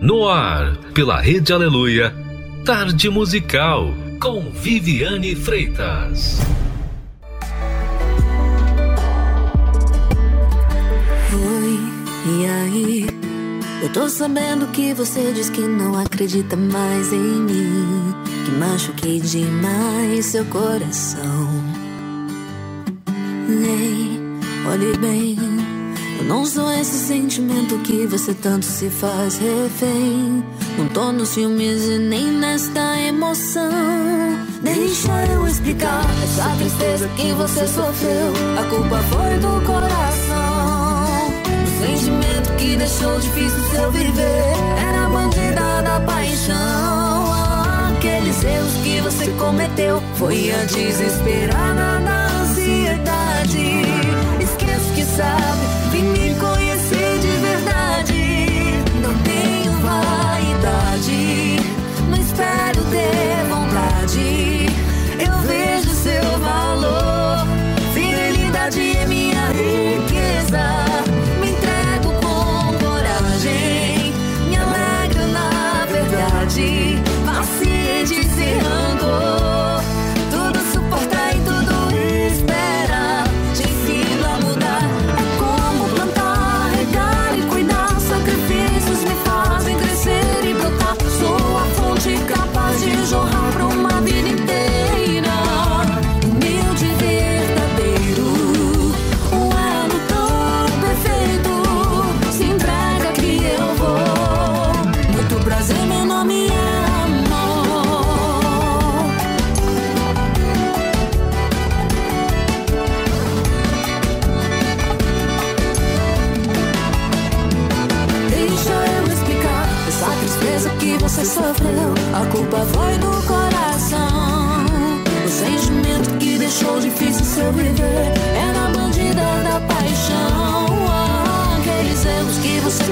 No 0.00 0.26
ar, 0.26 0.78
pela 0.94 1.20
Rede 1.20 1.52
Aleluia, 1.52 2.14
Tarde 2.64 3.10
Musical, 3.10 3.92
com 4.18 4.50
Viviane 4.50 5.36
Freitas. 5.36 6.40
Oi, 11.34 11.78
e 12.26 12.46
aí? 12.46 13.06
Eu 13.82 13.92
tô 13.92 14.08
sabendo 14.08 14.68
que 14.68 14.94
você 14.94 15.32
diz 15.34 15.50
que 15.50 15.60
não 15.60 15.98
acredita 15.98 16.56
mais 16.56 17.12
em 17.12 17.18
mim. 17.18 18.14
Que 18.46 18.52
machuquei 18.52 19.20
demais 19.20 20.24
seu 20.24 20.46
coração. 20.46 21.50
Ei, 23.50 24.18
olhe 24.66 24.96
bem. 24.96 25.49
Eu 26.20 26.26
não 26.26 26.44
sou 26.44 26.70
esse 26.70 26.98
sentimento 27.06 27.78
que 27.78 28.06
você 28.06 28.34
tanto 28.34 28.66
se 28.66 28.90
faz 28.90 29.38
refém. 29.38 30.44
Não 30.76 30.86
tô 30.88 31.12
nos 31.12 31.34
filmes 31.34 31.82
e 31.84 31.98
nem 31.98 32.26
nesta 32.26 32.98
emoção. 32.98 33.70
Deixa 34.62 35.10
eu 35.32 35.46
explicar 35.46 36.04
essa 36.22 36.50
tristeza 36.58 37.08
que 37.16 37.32
você 37.32 37.66
sofreu. 37.66 38.34
A 38.58 38.64
culpa 38.64 38.98
foi 39.04 39.38
do 39.38 39.64
coração. 39.64 41.30
Do 41.64 41.86
sentimento 41.86 42.54
que 42.58 42.76
deixou 42.76 43.18
difícil 43.18 43.62
seu 43.70 43.90
viver. 43.90 44.52
Era 44.88 45.06
a 45.06 45.08
bandida 45.08 45.82
da 45.82 46.00
paixão. 46.00 47.32
Aqueles 47.96 48.44
erros 48.44 48.74
que 48.84 49.00
você 49.00 49.30
cometeu. 49.38 50.02
Foi 50.16 50.52
a 50.52 50.64
desesperada 50.66 51.98
da 52.04 52.26
ansiedade. 52.42 53.82
Esqueço 54.38 54.92
que 54.94 55.04
sabe, 55.04 55.49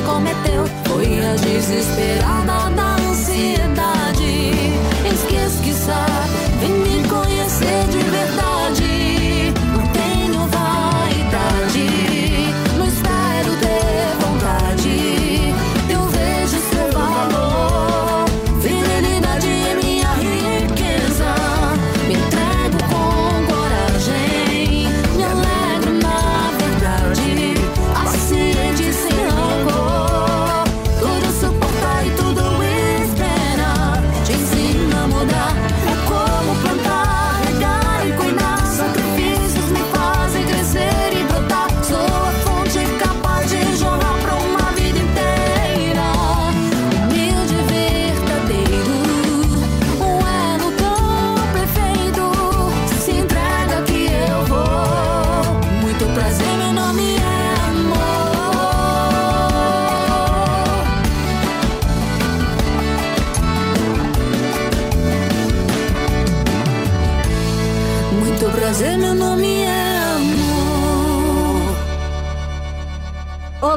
cometeu. 0.09 0.65
Foi 0.87 1.21
a 1.25 1.35
desesperada 1.35 2.71
da 2.75 2.95
ansiedade. 2.97 3.98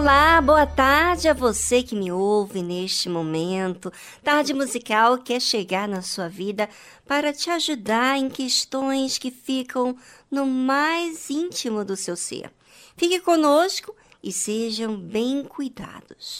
Olá, 0.02 0.42
boa 0.42 0.66
tarde 0.66 1.30
a 1.30 1.34
você 1.34 1.84
que 1.84 1.94
me 1.94 2.12
ouve 2.12 2.64
neste 2.64 3.08
momento. 3.08 3.94
Tarde 4.24 4.52
Musical 4.52 5.20
quer 5.20 5.40
chegar 5.40 5.88
na 5.88 6.02
sua 6.02 6.28
vida 6.28 6.68
para 7.08 7.32
te 7.32 7.52
ajudar 7.52 8.18
em 8.18 8.28
questões 8.28 9.20
que 9.20 9.30
ficam 9.30 9.96
no 10.32 10.44
mais 10.44 11.30
íntimo 11.30 11.86
do 11.86 11.96
seu 11.96 12.16
ser. 12.16 12.52
Fique 12.98 13.20
conosco 13.20 13.96
e 14.24 14.32
sejam 14.32 14.98
bem 14.98 15.44
cuidados. 15.44 16.40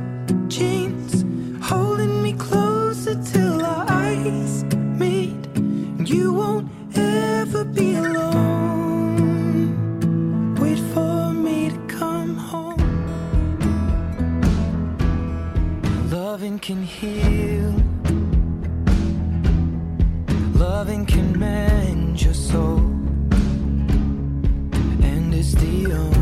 you 6.13 6.33
won't 6.33 6.69
ever 6.95 7.63
be 7.63 7.95
alone. 7.95 8.45
Wait 10.59 10.79
for 10.93 11.31
me 11.33 11.69
to 11.69 11.77
come 11.87 12.35
home. 12.35 12.79
Loving 16.09 16.59
can 16.59 16.83
heal, 16.83 17.73
loving 20.55 21.05
can 21.05 21.37
mend 21.39 22.21
your 22.21 22.33
soul, 22.33 22.79
and 25.09 25.33
it's 25.33 25.53
the 25.53 25.93
only. 25.93 26.20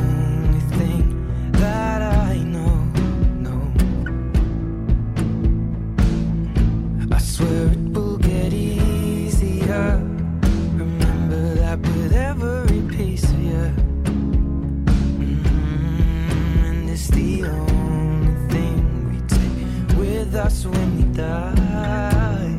with 20.30 20.40
us 20.40 20.66
when 20.66 20.96
we 20.98 21.04
die. 21.16 22.56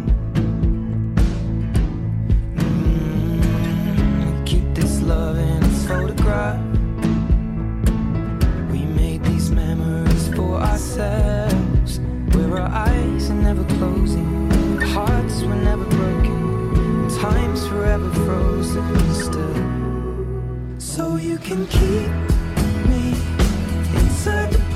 Mm, 2.57 4.47
keep 4.47 4.75
this 4.75 5.01
love 5.03 5.39
in 5.39 5.63
its 5.63 5.87
photograph. 5.87 6.61
We 8.73 8.85
made 8.87 9.23
these 9.25 9.51
memories 9.53 10.29
for 10.35 10.57
ourselves, 10.61 12.01
where 12.35 12.59
our 12.59 12.71
eyes 12.89 13.31
are 13.31 13.35
never 13.35 13.65
closing, 13.79 14.51
hearts 14.81 15.43
were 15.43 15.55
never 15.55 15.85
broken, 15.85 17.09
time's 17.21 17.67
forever 17.69 18.11
frozen 18.25 19.15
still. 19.15 19.55
So 20.79 21.17
you 21.17 21.39
can 21.39 21.67
keep 21.69 22.11
me 22.91 23.15
inside 24.01 24.51
the 24.51 24.70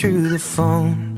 through 0.00 0.30
the 0.30 0.38
phone. 0.38 1.09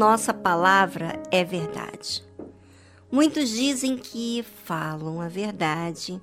nossa 0.00 0.32
palavra 0.32 1.22
é 1.30 1.44
verdade. 1.44 2.24
Muitos 3.12 3.50
dizem 3.50 3.98
que 3.98 4.42
falam 4.64 5.20
a 5.20 5.28
verdade, 5.28 6.18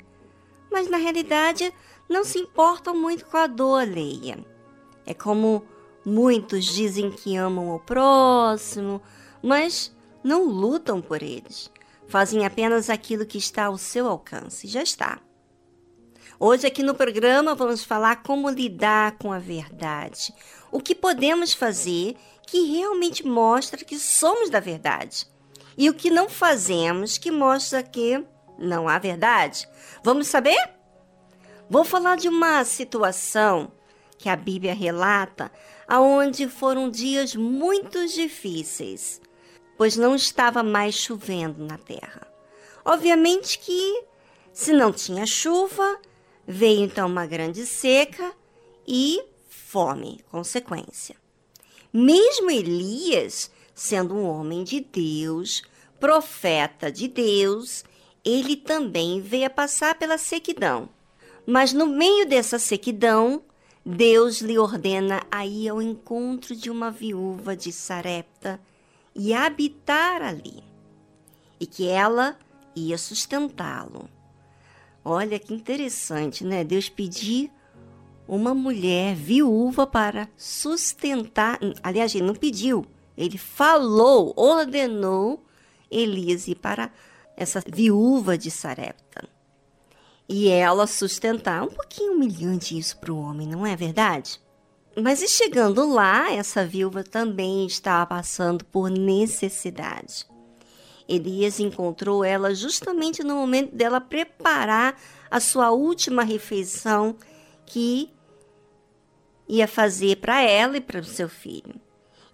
mas 0.71 0.89
na 0.89 0.97
realidade 0.97 1.71
não 2.09 2.23
se 2.23 2.39
importam 2.39 2.99
muito 2.99 3.23
com 3.27 3.37
a 3.37 3.45
dor 3.45 3.83
alheia. 3.83 4.43
É 5.05 5.13
como 5.13 5.63
muitos 6.03 6.65
dizem 6.65 7.11
que 7.11 7.35
amam 7.35 7.69
o 7.69 7.79
próximo, 7.79 8.99
mas 9.43 9.95
não 10.23 10.45
lutam 10.45 10.99
por 10.99 11.21
eles. 11.21 11.71
Fazem 12.07 12.47
apenas 12.47 12.89
aquilo 12.89 13.27
que 13.27 13.37
está 13.37 13.65
ao 13.65 13.77
seu 13.77 14.07
alcance, 14.07 14.65
já 14.65 14.81
está. 14.81 15.19
Hoje 16.39 16.65
aqui 16.65 16.81
no 16.81 16.95
programa 16.95 17.53
vamos 17.53 17.83
falar 17.83 18.23
como 18.23 18.49
lidar 18.49 19.19
com 19.19 19.31
a 19.31 19.37
verdade, 19.37 20.33
o 20.71 20.79
que 20.79 20.95
podemos 20.95 21.53
fazer 21.53 22.15
que 22.47 22.61
realmente 22.61 23.23
mostra 23.23 23.85
que 23.85 23.99
somos 23.99 24.49
da 24.49 24.59
verdade. 24.59 25.27
E 25.77 25.87
o 25.89 25.93
que 25.93 26.09
não 26.09 26.27
fazemos 26.27 27.19
que 27.19 27.29
mostra 27.29 27.83
que 27.83 28.25
não 28.57 28.89
há 28.89 28.97
verdade. 28.97 29.69
Vamos 30.03 30.27
saber? 30.27 30.57
Vou 31.69 31.83
falar 31.83 32.17
de 32.17 32.27
uma 32.27 32.65
situação 32.65 33.71
que 34.17 34.29
a 34.29 34.35
Bíblia 34.35 34.73
relata, 34.73 35.51
aonde 35.87 36.49
foram 36.49 36.89
dias 36.89 37.35
muito 37.35 38.07
difíceis, 38.07 39.21
pois 39.77 39.95
não 39.95 40.15
estava 40.15 40.63
mais 40.63 40.95
chovendo 40.95 41.63
na 41.63 41.77
terra. 41.77 42.25
Obviamente 42.83 43.59
que 43.59 44.03
se 44.51 44.73
não 44.73 44.91
tinha 44.91 45.27
chuva, 45.27 45.99
Veio 46.49 46.85
então 46.85 47.07
uma 47.07 47.25
grande 47.25 47.65
seca 47.65 48.31
e 48.87 49.21
fome, 49.49 50.23
consequência. 50.31 51.17
Mesmo 51.99 52.51
Elias, 52.51 53.49
sendo 53.73 54.13
um 54.13 54.23
homem 54.23 54.63
de 54.63 54.81
Deus, 54.81 55.63
profeta 55.99 56.91
de 56.91 57.07
Deus, 57.07 57.83
ele 58.23 58.55
também 58.55 59.19
veio 59.19 59.47
a 59.47 59.49
passar 59.49 59.95
pela 59.95 60.15
sequidão. 60.19 60.89
Mas 61.43 61.73
no 61.73 61.87
meio 61.87 62.29
dessa 62.29 62.59
sequidão, 62.59 63.41
Deus 63.83 64.41
lhe 64.41 64.59
ordena 64.59 65.23
a 65.31 65.43
ir 65.43 65.69
ao 65.69 65.81
encontro 65.81 66.55
de 66.55 66.69
uma 66.69 66.91
viúva 66.91 67.57
de 67.57 67.71
Sarepta 67.71 68.61
e 69.15 69.33
habitar 69.33 70.21
ali, 70.21 70.63
e 71.59 71.65
que 71.65 71.87
ela 71.87 72.37
ia 72.75 72.99
sustentá-lo. 72.99 74.07
Olha 75.03 75.39
que 75.39 75.51
interessante, 75.51 76.43
né? 76.43 76.63
Deus 76.63 76.89
pedir 76.89 77.51
uma 78.27 78.53
mulher 78.53 79.15
viúva 79.15 79.87
para 79.87 80.27
sustentar. 80.35 81.59
Aliás, 81.81 82.13
ele 82.13 82.25
não 82.25 82.35
pediu, 82.35 82.85
ele 83.17 83.37
falou, 83.37 84.33
ordenou 84.35 85.43
Elias 85.89 86.47
ir 86.47 86.55
para 86.55 86.91
essa 87.35 87.63
viúva 87.65 88.37
de 88.37 88.51
Sarepta. 88.51 89.27
E 90.27 90.49
ela 90.49 90.85
sustentar. 90.85 91.63
Um 91.63 91.67
pouquinho 91.67 92.13
humilhante 92.13 92.77
isso 92.77 92.97
para 92.97 93.13
o 93.13 93.19
homem, 93.19 93.47
não 93.47 93.65
é 93.65 93.75
verdade? 93.75 94.41
Mas 94.99 95.21
e 95.21 95.27
chegando 95.27 95.87
lá, 95.87 96.31
essa 96.31 96.65
viúva 96.65 97.03
também 97.03 97.65
estava 97.65 98.05
passando 98.05 98.65
por 98.65 98.89
necessidade. 98.89 100.25
Elias 101.07 101.59
encontrou 101.59 102.23
ela 102.23 102.53
justamente 102.53 103.23
no 103.23 103.35
momento 103.35 103.73
dela 103.73 104.01
preparar 104.01 104.99
a 105.31 105.39
sua 105.39 105.71
última 105.71 106.23
refeição 106.23 107.15
que 107.65 108.11
ia 109.47 109.67
fazer 109.67 110.17
para 110.17 110.41
ela 110.41 110.77
e 110.77 110.81
para 110.81 110.99
o 110.99 111.03
seu 111.03 111.29
filho. 111.29 111.75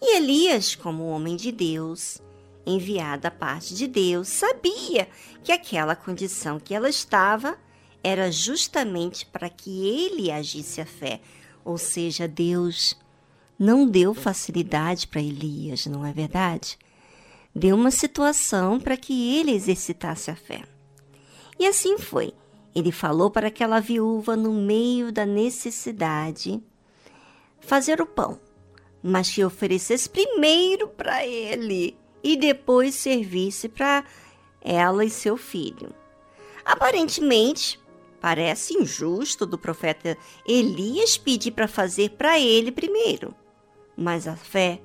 E 0.02 0.18
Elias, 0.18 0.76
como 0.76 1.08
homem 1.08 1.36
de 1.36 1.52
Deus, 1.52 2.22
enviado 2.66 3.24
da 3.24 3.32
parte 3.32 3.76
de 3.76 3.88
Deus, 3.88 4.28
sabia 4.28 5.08
que 5.44 5.52
aquela 5.52 5.96
condição 5.96 6.60
que 6.60 6.74
ela 6.74 6.90
estava 6.90 7.58
era 8.04 8.32
justamente 8.32 9.26
para 9.26 9.50
que 9.50 9.88
ele 9.88 10.32
agisse 10.32 10.82
a 10.82 10.86
fé. 10.86 11.22
Ou 11.64 11.78
seja, 11.78 12.28
Deus 12.28 12.98
não 13.58 13.88
deu 13.88 14.14
facilidade 14.14 15.08
para 15.08 15.22
Elias, 15.22 15.86
não 15.86 16.06
é 16.06 16.12
verdade? 16.12 16.78
deu 17.56 17.76
uma 17.76 17.92
situação 17.92 18.80
para 18.80 18.98
que 18.98 19.38
ele 19.38 19.52
exercitasse 19.52 20.32
a 20.32 20.36
fé. 20.36 20.64
E 21.60 21.68
assim 21.68 21.98
foi. 21.98 22.34
Ele 22.76 22.92
falou 22.92 23.30
para 23.30 23.48
aquela 23.48 23.80
viúva 23.80 24.36
no 24.36 24.52
meio 24.52 25.12
da 25.12 25.26
necessidade 25.26 26.62
fazer 27.66 28.02
o 28.02 28.06
pão, 28.06 28.40
mas 29.02 29.30
que 29.30 29.44
oferecesse 29.44 30.10
primeiro 30.10 30.88
para 30.88 31.26
ele 31.26 31.98
e 32.24 32.38
depois 32.38 32.96
servisse 32.96 33.68
para 33.68 34.04
ela 34.62 35.04
e 35.04 35.10
seu 35.10 35.36
filho. 35.36 35.94
Aparentemente, 36.64 37.80
parece 38.22 38.74
injusto 38.78 39.46
do 39.46 39.58
profeta 39.58 40.18
Elias 40.48 41.18
pedir 41.18 41.52
para 41.52 41.68
fazer 41.68 42.12
para 42.12 42.40
ele 42.40 42.72
primeiro, 42.72 43.36
mas 43.98 44.28
a 44.28 44.36
fé 44.36 44.80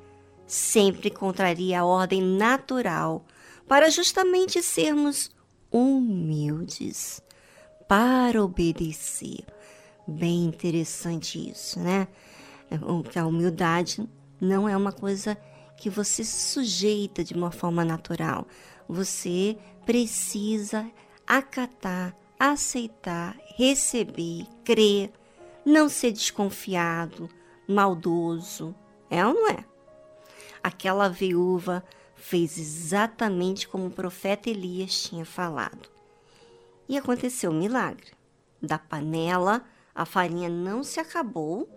sempre 0.47 1.11
contraria 1.11 1.81
a 1.81 1.85
ordem 1.85 2.23
natural, 2.23 3.25
para 3.69 3.91
justamente 3.91 4.63
sermos 4.63 5.31
humildes 5.71 7.23
para 7.87 8.43
obedecer. 8.43 9.45
Bem 10.07 10.47
interessante 10.47 11.51
isso, 11.51 11.79
né? 11.79 12.09
Que 13.11 13.19
a 13.19 13.27
humildade 13.27 14.09
não 14.41 14.69
é 14.69 14.77
uma 14.77 14.93
coisa 14.93 15.37
que 15.77 15.89
você 15.89 16.25
sujeita 16.25 17.25
de 17.25 17.35
uma 17.35 17.51
forma 17.51 17.85
natural. 17.85 18.47
Você 18.89 19.57
precisa 19.87 20.91
acatar, 21.27 22.15
aceitar, 22.39 23.37
receber, 23.57 24.47
crer, 24.65 25.13
não 25.65 25.89
ser 25.89 26.13
desconfiado, 26.13 27.29
maldoso. 27.67 28.75
É 29.11 29.25
ou 29.25 29.35
não 29.35 29.49
é? 29.49 29.65
aquela 30.63 31.09
viúva 31.09 31.85
fez 32.15 32.59
exatamente 32.59 33.69
como 33.69 33.87
o 33.87 33.91
profeta 33.91 34.51
Elias 34.51 35.03
tinha 35.03 35.25
falado. 35.25 35.89
E 36.89 36.97
aconteceu 36.97 37.51
um 37.51 37.59
milagre. 37.59 38.13
Da 38.61 38.79
panela, 38.79 39.65
a 39.95 40.05
farinha 40.05 40.49
não 40.49 40.83
se 40.83 40.99
acabou 40.99 41.69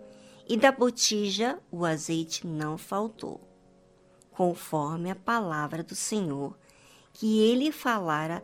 e 0.48 0.56
da 0.56 0.72
botija, 0.72 1.58
o 1.70 1.84
azeite 1.84 2.46
não 2.46 2.76
faltou, 2.76 3.40
conforme 4.30 5.10
a 5.10 5.16
palavra 5.16 5.82
do 5.82 5.94
Senhor 5.94 6.56
que 7.12 7.40
ele 7.40 7.70
falara 7.70 8.42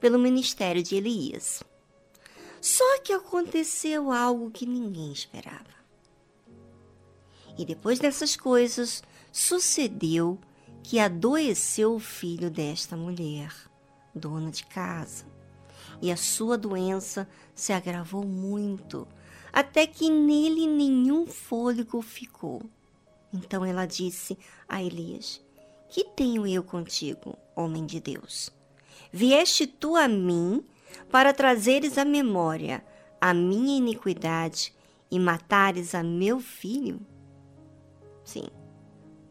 pelo 0.00 0.18
ministério 0.18 0.82
de 0.82 0.96
Elias. 0.96 1.62
Só 2.60 3.00
que 3.00 3.12
aconteceu 3.12 4.10
algo 4.10 4.50
que 4.50 4.66
ninguém 4.66 5.12
esperava. 5.12 5.78
E 7.56 7.64
depois 7.64 7.98
dessas 7.98 8.36
coisas, 8.36 9.02
Sucedeu 9.40 10.38
que 10.82 10.98
adoeceu 10.98 11.94
o 11.94 12.00
filho 12.00 12.50
desta 12.50 12.96
mulher, 12.96 13.54
dona 14.14 14.50
de 14.50 14.64
casa, 14.64 15.26
e 16.00 16.10
a 16.10 16.16
sua 16.16 16.56
doença 16.56 17.28
se 17.54 17.72
agravou 17.72 18.24
muito, 18.24 19.06
até 19.52 19.86
que 19.86 20.08
nele 20.08 20.66
nenhum 20.66 21.26
fôlego 21.26 22.00
ficou. 22.02 22.62
Então 23.32 23.64
ela 23.64 23.86
disse 23.86 24.38
a 24.68 24.82
Elias: 24.82 25.40
Que 25.88 26.04
tenho 26.04 26.46
eu 26.46 26.62
contigo, 26.62 27.36
homem 27.54 27.84
de 27.86 28.00
Deus? 28.00 28.50
Vieste 29.12 29.66
tu 29.66 29.96
a 29.96 30.06
mim 30.08 30.64
para 31.10 31.32
trazeres 31.32 31.98
à 31.98 32.04
memória 32.04 32.84
a 33.20 33.34
minha 33.34 33.76
iniquidade 33.76 34.72
e 35.10 35.18
matares 35.18 35.94
a 35.94 36.02
meu 36.02 36.40
filho? 36.40 37.00
Sim, 38.24 38.48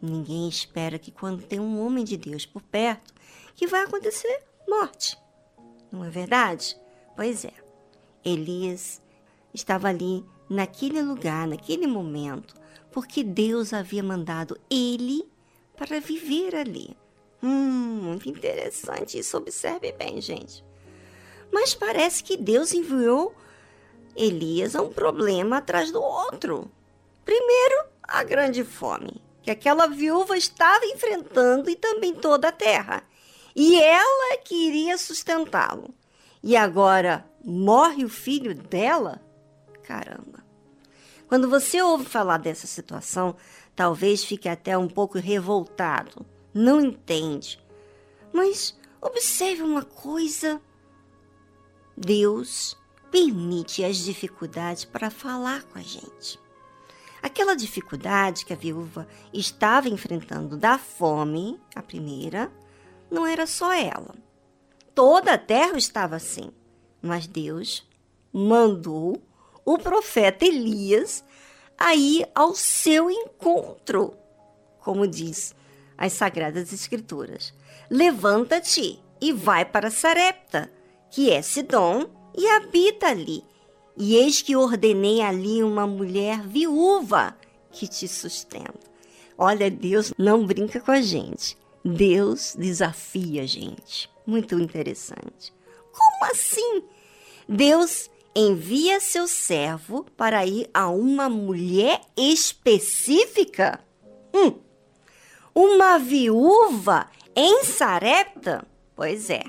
Ninguém 0.01 0.47
espera 0.47 0.99
que 0.99 1.11
quando 1.11 1.43
tem 1.43 1.59
um 1.59 1.83
homem 1.83 2.03
de 2.03 2.17
Deus 2.17 2.45
por 2.45 2.61
perto, 2.61 3.13
que 3.55 3.67
vai 3.67 3.83
acontecer 3.83 4.43
morte. 4.67 5.17
Não 5.91 6.03
é 6.03 6.09
verdade? 6.09 6.77
Pois 7.15 7.43
é. 7.43 7.53
Elias 8.23 9.01
estava 9.57 9.89
ali 9.89 10.25
naquele 10.49 11.01
lugar, 11.01 11.47
naquele 11.47 11.87
momento, 11.87 12.55
porque 12.91 13.23
Deus 13.23 13.73
havia 13.73 14.01
mandado 14.01 14.57
ele 14.69 15.27
para 15.75 15.99
viver 15.99 16.55
ali. 16.55 16.95
Hum, 17.41 17.99
muito 18.03 18.29
interessante 18.29 19.19
isso. 19.19 19.37
Observe 19.37 19.91
bem, 19.91 20.19
gente. 20.21 20.63
Mas 21.51 21.75
parece 21.75 22.23
que 22.23 22.35
Deus 22.35 22.73
enviou 22.73 23.35
Elias 24.15 24.75
a 24.75 24.81
um 24.81 24.89
problema 24.89 25.57
atrás 25.57 25.91
do 25.91 26.01
outro. 26.01 26.71
Primeiro, 27.23 27.85
a 28.03 28.23
grande 28.23 28.63
fome 28.63 29.21
que 29.47 29.51
aquela 29.51 29.87
viúva 29.87 30.37
estava 30.37 30.85
enfrentando 30.87 31.69
e 31.69 31.75
também 31.77 32.13
toda 32.13 32.49
a 32.49 32.51
terra. 32.51 33.01
E 33.55 33.81
ela 33.81 34.37
queria 34.43 34.97
sustentá-lo. 34.97 35.95
E 36.43 36.53
agora 36.53 37.25
morre 37.45 38.03
o 38.03 38.09
filho 38.09 38.53
dela? 38.53 39.21
Caramba. 39.87 40.43
Quando 41.29 41.49
você 41.49 41.81
ouve 41.81 42.03
falar 42.03 42.39
dessa 42.39 42.67
situação, 42.67 43.37
talvez 43.73 44.21
fique 44.21 44.49
até 44.49 44.77
um 44.77 44.89
pouco 44.89 45.17
revoltado. 45.17 46.25
Não 46.53 46.81
entende. 46.81 47.57
Mas 48.33 48.77
observe 48.99 49.61
uma 49.63 49.83
coisa: 49.83 50.61
Deus 51.95 52.77
permite 53.09 53.81
as 53.81 53.95
dificuldades 53.95 54.83
para 54.83 55.09
falar 55.09 55.63
com 55.63 55.79
a 55.79 55.81
gente. 55.81 56.37
Aquela 57.21 57.55
dificuldade 57.55 58.43
que 58.43 58.51
a 58.51 58.57
viúva 58.57 59.07
estava 59.33 59.87
enfrentando 59.87 60.57
da 60.57 60.77
fome, 60.77 61.57
a 61.73 61.81
primeira, 61.81 62.51
não 63.09 63.25
era 63.25 63.47
só 63.47 63.71
ela. 63.71 64.15
Toda 64.93 65.35
a 65.35 65.37
terra 65.37 65.77
estava 65.77 66.17
assim. 66.17 66.51
Mas 67.01 67.25
Deus 67.25 67.87
mandou 68.33 69.21
o 69.67 69.77
profeta 69.77 70.45
Elias 70.45 71.25
a 71.77 71.93
ir 71.93 72.25
ao 72.33 72.55
seu 72.55 73.11
encontro, 73.11 74.13
como 74.79 75.05
diz 75.05 75.53
as 75.97 76.13
Sagradas 76.13 76.71
Escrituras. 76.71 77.53
Levanta-te 77.89 78.97
e 79.19 79.33
vai 79.33 79.65
para 79.65 79.91
Sarepta, 79.91 80.71
que 81.11 81.29
é 81.29 81.41
Sidom, 81.41 82.05
e 82.33 82.47
habita 82.47 83.07
ali. 83.07 83.43
E 83.97 84.15
eis 84.15 84.41
que 84.41 84.55
ordenei 84.55 85.19
ali 85.21 85.61
uma 85.61 85.85
mulher 85.85 86.41
viúva 86.43 87.35
que 87.69 87.89
te 87.89 88.07
sustenta. 88.07 88.87
Olha, 89.37 89.69
Deus 89.69 90.13
não 90.17 90.45
brinca 90.45 90.79
com 90.79 90.91
a 90.91 91.01
gente. 91.01 91.57
Deus 91.83 92.55
desafia 92.57 93.41
a 93.41 93.45
gente. 93.45 94.09
Muito 94.25 94.57
interessante. 94.57 95.53
Como 95.91 96.31
assim? 96.31 96.83
Deus 97.49 98.09
envia 98.39 98.99
seu 98.99 99.27
servo 99.27 100.05
para 100.15 100.45
ir 100.45 100.69
a 100.71 100.91
uma 100.91 101.27
mulher 101.27 101.99
específica? 102.15 103.79
Hum, 104.31 104.59
uma 105.55 105.97
viúva 105.97 107.09
em 107.35 107.63
Sarepta? 107.63 108.63
Pois 108.95 109.31
é, 109.31 109.41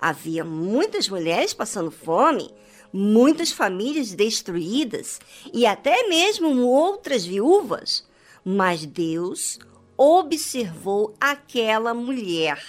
havia 0.00 0.44
muitas 0.44 1.08
mulheres 1.08 1.54
passando 1.54 1.92
fome, 1.92 2.52
muitas 2.92 3.52
famílias 3.52 4.12
destruídas 4.12 5.20
e 5.52 5.64
até 5.64 6.08
mesmo 6.08 6.66
outras 6.66 7.24
viúvas. 7.24 8.04
Mas 8.44 8.84
Deus 8.84 9.60
observou 9.96 11.14
aquela 11.20 11.94
mulher. 11.94 12.60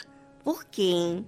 Por 0.43 0.65
quem? 0.65 1.25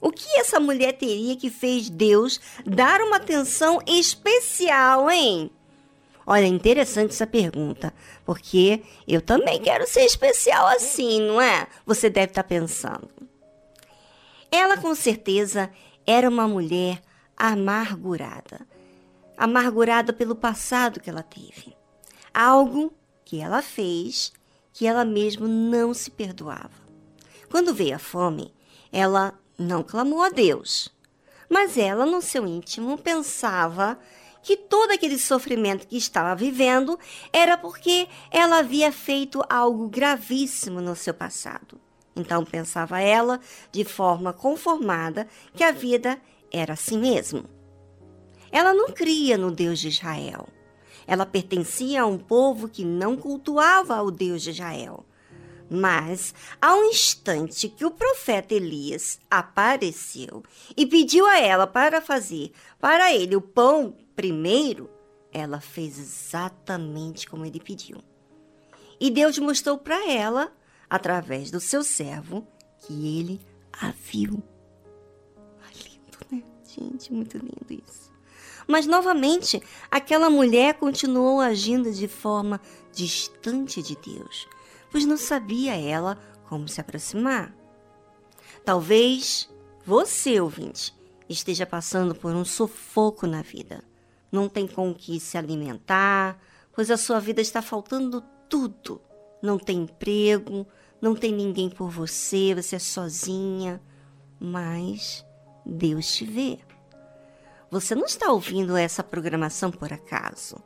O 0.00 0.10
que 0.12 0.38
essa 0.38 0.60
mulher 0.60 0.92
teria 0.92 1.36
que 1.36 1.50
fez 1.50 1.90
Deus 1.90 2.40
dar 2.64 3.00
uma 3.00 3.16
atenção 3.16 3.80
especial, 3.86 5.10
hein? 5.10 5.50
Olha, 6.26 6.46
interessante 6.46 7.12
essa 7.12 7.26
pergunta, 7.26 7.92
porque 8.24 8.82
eu 9.06 9.22
também 9.22 9.60
quero 9.62 9.86
ser 9.88 10.04
especial 10.04 10.66
assim, 10.68 11.20
não 11.22 11.40
é? 11.40 11.66
Você 11.86 12.10
deve 12.10 12.32
estar 12.32 12.44
pensando. 12.44 13.08
Ela 14.50 14.76
com 14.76 14.94
certeza 14.94 15.70
era 16.06 16.28
uma 16.28 16.46
mulher 16.46 17.00
amargurada. 17.36 18.66
Amargurada 19.36 20.12
pelo 20.12 20.34
passado 20.34 21.00
que 21.00 21.08
ela 21.08 21.22
teve. 21.22 21.74
Algo 22.34 22.92
que 23.24 23.40
ela 23.40 23.62
fez 23.62 24.32
que 24.72 24.86
ela 24.86 25.04
mesma 25.04 25.48
não 25.48 25.92
se 25.92 26.10
perdoava. 26.10 26.70
Quando 27.50 27.74
veio 27.74 27.96
a 27.96 27.98
fome, 27.98 28.54
ela 28.92 29.32
não 29.58 29.82
clamou 29.82 30.22
a 30.22 30.28
Deus, 30.28 30.88
mas 31.50 31.76
ela, 31.76 32.06
no 32.06 32.22
seu 32.22 32.46
íntimo, 32.46 32.96
pensava 32.96 33.98
que 34.42 34.56
todo 34.56 34.92
aquele 34.92 35.18
sofrimento 35.18 35.86
que 35.86 35.96
estava 35.96 36.34
vivendo 36.34 36.98
era 37.32 37.58
porque 37.58 38.08
ela 38.30 38.58
havia 38.58 38.92
feito 38.92 39.42
algo 39.48 39.88
gravíssimo 39.88 40.80
no 40.80 40.94
seu 40.94 41.12
passado. 41.12 41.80
Então 42.14 42.44
pensava 42.44 43.00
ela, 43.00 43.40
de 43.72 43.84
forma 43.84 44.32
conformada, 44.32 45.26
que 45.54 45.64
a 45.64 45.72
vida 45.72 46.20
era 46.52 46.74
assim 46.74 46.98
mesmo. 46.98 47.44
Ela 48.50 48.72
não 48.72 48.88
cria 48.92 49.36
no 49.36 49.50
Deus 49.50 49.78
de 49.78 49.88
Israel. 49.88 50.48
Ela 51.06 51.26
pertencia 51.26 52.02
a 52.02 52.06
um 52.06 52.18
povo 52.18 52.68
que 52.68 52.84
não 52.84 53.16
cultuava 53.16 54.02
o 54.02 54.10
Deus 54.10 54.42
de 54.42 54.50
Israel. 54.50 55.04
Mas, 55.70 56.34
ao 56.60 56.82
instante 56.84 57.68
que 57.68 57.84
o 57.84 57.90
profeta 57.90 58.54
Elias 58.54 59.20
apareceu 59.30 60.42
e 60.76 60.86
pediu 60.86 61.26
a 61.26 61.38
ela 61.38 61.66
para 61.66 62.00
fazer 62.00 62.52
para 62.80 63.12
ele 63.12 63.36
o 63.36 63.40
pão 63.40 63.94
primeiro, 64.16 64.88
ela 65.30 65.60
fez 65.60 65.98
exatamente 65.98 67.28
como 67.28 67.44
ele 67.44 67.60
pediu. 67.60 67.98
E 68.98 69.10
Deus 69.10 69.38
mostrou 69.38 69.76
para 69.76 70.10
ela, 70.10 70.52
através 70.88 71.50
do 71.50 71.60
seu 71.60 71.84
servo, 71.84 72.46
que 72.80 73.18
ele 73.18 73.40
a 73.72 73.90
viu. 73.90 74.42
Ah, 75.60 75.70
lindo, 75.84 76.18
né? 76.30 76.42
Gente, 76.66 77.12
muito 77.12 77.36
lindo 77.36 77.82
isso. 77.86 78.10
Mas 78.66 78.86
novamente, 78.86 79.62
aquela 79.90 80.30
mulher 80.30 80.74
continuou 80.74 81.40
agindo 81.40 81.92
de 81.92 82.08
forma 82.08 82.60
distante 82.92 83.82
de 83.82 83.96
Deus 83.96 84.48
pois 84.90 85.04
não 85.04 85.16
sabia 85.16 85.76
ela 85.76 86.18
como 86.48 86.68
se 86.68 86.80
aproximar. 86.80 87.54
Talvez 88.64 89.48
você, 89.84 90.40
ouvinte, 90.40 90.94
esteja 91.28 91.66
passando 91.66 92.14
por 92.14 92.34
um 92.34 92.44
sufoco 92.44 93.26
na 93.26 93.42
vida. 93.42 93.82
Não 94.30 94.48
tem 94.48 94.66
com 94.66 94.90
o 94.90 94.94
que 94.94 95.18
se 95.18 95.38
alimentar, 95.38 96.38
pois 96.72 96.90
a 96.90 96.96
sua 96.96 97.18
vida 97.18 97.40
está 97.40 97.62
faltando 97.62 98.22
tudo. 98.48 99.00
Não 99.42 99.58
tem 99.58 99.82
emprego, 99.82 100.66
não 101.00 101.14
tem 101.14 101.32
ninguém 101.32 101.70
por 101.70 101.90
você, 101.90 102.54
você 102.54 102.76
é 102.76 102.78
sozinha. 102.78 103.80
Mas 104.38 105.24
Deus 105.64 106.14
te 106.14 106.24
vê. 106.24 106.58
Você 107.70 107.94
não 107.94 108.04
está 108.04 108.32
ouvindo 108.32 108.76
essa 108.76 109.02
programação 109.02 109.70
por 109.70 109.92
acaso. 109.92 110.56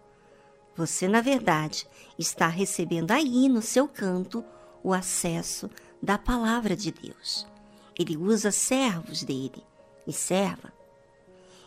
Você, 0.76 1.06
na 1.06 1.20
verdade, 1.20 1.86
está 2.18 2.46
recebendo 2.46 3.10
aí 3.10 3.48
no 3.48 3.60
seu 3.60 3.86
canto 3.86 4.44
o 4.82 4.92
acesso 4.92 5.70
da 6.02 6.18
palavra 6.18 6.74
de 6.74 6.90
Deus. 6.90 7.46
Ele 7.98 8.16
usa 8.16 8.50
servos 8.50 9.22
dele 9.22 9.62
e 10.06 10.12
serva. 10.12 10.72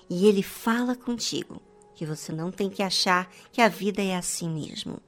E 0.10 0.28
ele 0.28 0.44
fala 0.44 0.96
contigo 0.96 1.62
que 1.94 2.06
você 2.06 2.32
não 2.32 2.52
tem 2.52 2.70
que 2.70 2.84
achar 2.84 3.32
que 3.52 3.62
a 3.62 3.68
vida 3.68 4.02
é 4.02 4.15
assim 4.15 4.50
mesmo. 4.50 5.00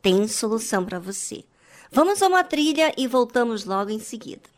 Tem 0.00 0.26
solução 0.26 0.84
para 0.84 0.98
você. 0.98 1.44
Vamos 1.92 2.22
a 2.22 2.28
uma 2.28 2.42
trilha 2.42 2.94
e 2.96 3.06
voltamos 3.06 3.64
logo 3.64 3.90
em 3.90 3.98
seguida. 3.98 4.48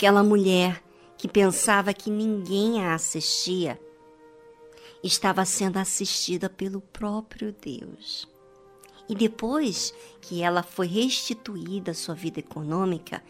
Aquela 0.00 0.22
mulher 0.22 0.82
que 1.18 1.28
pensava 1.28 1.92
que 1.92 2.08
ninguém 2.08 2.82
a 2.82 2.94
assistia 2.94 3.78
estava 5.04 5.44
sendo 5.44 5.76
assistida 5.76 6.48
pelo 6.48 6.80
próprio 6.80 7.52
Deus. 7.52 8.26
E 9.06 9.14
depois 9.14 9.92
que 10.22 10.40
ela 10.40 10.62
foi 10.62 10.86
restituída 10.86 11.90
à 11.90 11.94
sua 11.94 12.14
vida 12.14 12.40
econômica, 12.40 13.22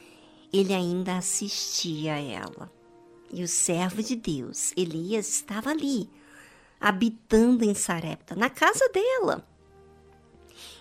ele 0.52 0.72
ainda 0.72 1.16
assistia 1.16 2.14
a 2.14 2.20
ela. 2.20 2.72
E 3.32 3.42
o 3.42 3.48
servo 3.48 4.00
de 4.00 4.14
Deus, 4.14 4.72
Elias, 4.76 5.28
estava 5.28 5.70
ali, 5.70 6.08
habitando 6.80 7.64
em 7.64 7.74
Sarepta, 7.74 8.36
na 8.36 8.48
casa 8.48 8.88
dela. 8.90 9.44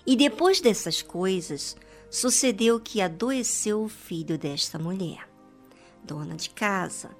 E 0.06 0.16
depois 0.16 0.62
dessas 0.62 1.02
coisas, 1.02 1.76
sucedeu 2.12 2.80
que 2.80 3.02
adoeceu 3.02 3.84
o 3.84 3.90
filho 3.90 4.38
desta 4.38 4.78
mulher, 4.78 5.29
dona 6.10 6.36
de 6.36 6.50
casa, 6.50 7.12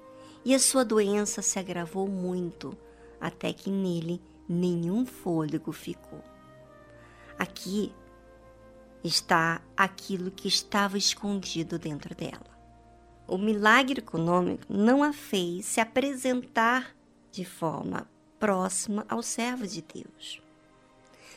e 0.44 0.52
a 0.52 0.58
sua 0.58 0.84
doença 0.84 1.42
se 1.42 1.58
agravou 1.60 2.08
muito, 2.08 2.76
até 3.20 3.52
que 3.52 3.70
nele 3.70 4.20
nenhum 4.48 5.06
fôlego 5.06 5.70
ficou. 5.70 6.24
Aqui 7.38 7.92
está 9.04 9.62
aquilo 9.76 10.30
que 10.30 10.48
estava 10.48 10.98
escondido 10.98 11.78
dentro 11.78 12.14
dela. 12.16 12.50
O 13.28 13.38
milagre 13.38 14.00
econômico 14.00 14.64
não 14.68 15.04
a 15.04 15.12
fez 15.12 15.66
se 15.66 15.80
apresentar 15.80 16.94
de 17.30 17.44
forma 17.44 18.08
próxima 18.40 19.06
ao 19.08 19.22
servo 19.22 19.66
de 19.68 19.82
Deus. 19.82 20.42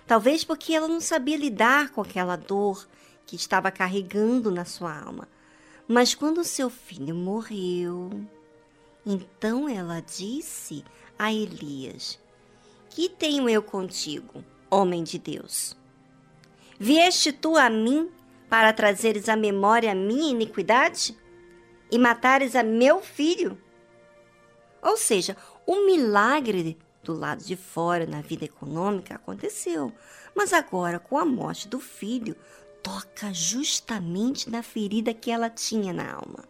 Talvez 0.08 0.44
porque 0.44 0.74
ela 0.74 0.88
não 0.88 1.00
sabia 1.00 1.38
lidar 1.38 1.92
com 1.92 2.02
aquela 2.02 2.36
dor 2.36 2.88
que 3.28 3.36
estava 3.36 3.72
carregando 3.72 4.50
na 4.50 4.66
sua 4.66 4.98
alma. 5.00 5.28
Mas 5.88 6.16
quando 6.16 6.44
seu 6.44 6.70
filho 6.70 7.14
morreu, 7.14 8.10
então 9.06 9.68
ela 9.68 10.00
disse 10.02 10.84
a 11.20 11.32
Elias: 11.32 12.20
Que 12.90 13.10
tenho 13.10 13.50
eu 13.50 13.62
contigo, 13.62 14.44
homem 14.70 15.04
de 15.04 15.20
Deus? 15.20 15.76
Vieste 16.80 17.32
tu 17.34 17.58
a 17.58 17.70
mim 17.70 18.10
para 18.50 18.72
trazeres 18.72 19.28
à 19.28 19.36
memória 19.36 19.92
a 19.92 19.96
minha 19.96 20.32
iniquidade 20.32 21.18
e 21.92 21.98
matares 21.98 22.56
a 22.56 22.64
meu 22.64 23.02
filho? 23.02 23.58
Ou 24.82 24.96
seja, 24.98 25.36
o 25.66 25.86
milagre 25.86 26.78
do 27.04 27.14
lado 27.14 27.44
de 27.44 27.56
fora 27.56 28.06
na 28.06 28.22
vida 28.22 28.46
econômica 28.46 29.16
aconteceu, 29.16 29.94
mas 30.34 30.54
agora 30.54 31.00
com 31.00 31.18
a 31.18 31.26
morte 31.26 31.68
do 31.68 31.80
filho 31.80 32.36
toca 32.84 33.34
justamente 33.34 34.50
na 34.50 34.62
ferida 34.62 35.14
que 35.14 35.32
ela 35.32 35.50
tinha 35.50 35.94
na 35.94 36.12
alma. 36.12 36.44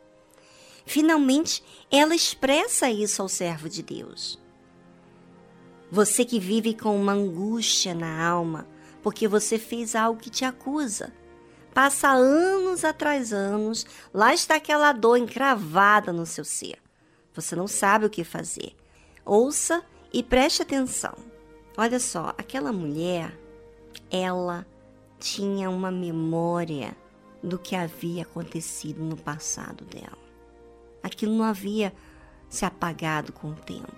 Finalmente, 0.86 1.64
ela 1.90 2.16
expressa 2.16 2.90
isso 2.90 3.22
ao 3.22 3.30
servo 3.30 3.70
de 3.70 3.82
Deus. 3.82 4.42
Você 5.90 6.26
que 6.26 6.40
vive 6.40 6.74
com 6.74 7.00
uma 7.00 7.14
angústia 7.14 7.94
na 7.94 8.26
alma, 8.26 8.68
porque 9.02 9.28
você 9.28 9.60
fez 9.60 9.96
algo 9.96 10.20
que 10.20 10.30
te 10.30 10.44
acusa. 10.44 11.14
Passa 11.74 12.10
anos 12.10 12.84
atrás 12.84 13.32
anos, 13.32 13.86
lá 14.14 14.34
está 14.34 14.56
aquela 14.56 14.92
dor 14.92 15.18
encravada 15.18 16.12
no 16.12 16.26
seu 16.26 16.44
ser. 16.44 16.78
Você 17.34 17.56
não 17.56 17.68
sabe 17.68 18.06
o 18.06 18.10
que 18.10 18.24
fazer. 18.24 18.76
Ouça 19.26 19.84
e 20.12 20.22
preste 20.22 20.62
atenção. 20.62 21.16
Olha 21.78 22.00
só, 22.00 22.34
aquela 22.38 22.72
mulher, 22.72 23.38
ela 24.12 24.66
tinha 25.24 25.70
uma 25.70 25.90
memória 25.90 26.98
do 27.42 27.58
que 27.58 27.78
havia 27.78 28.24
acontecido 28.24 29.02
no 29.02 29.16
passado 29.16 29.86
dela. 29.86 30.18
Aquilo 31.02 31.34
não 31.34 31.46
havia 31.46 31.94
se 32.50 32.66
apagado 32.66 33.32
com 33.32 33.52
o 33.52 33.56
tempo. 33.56 33.96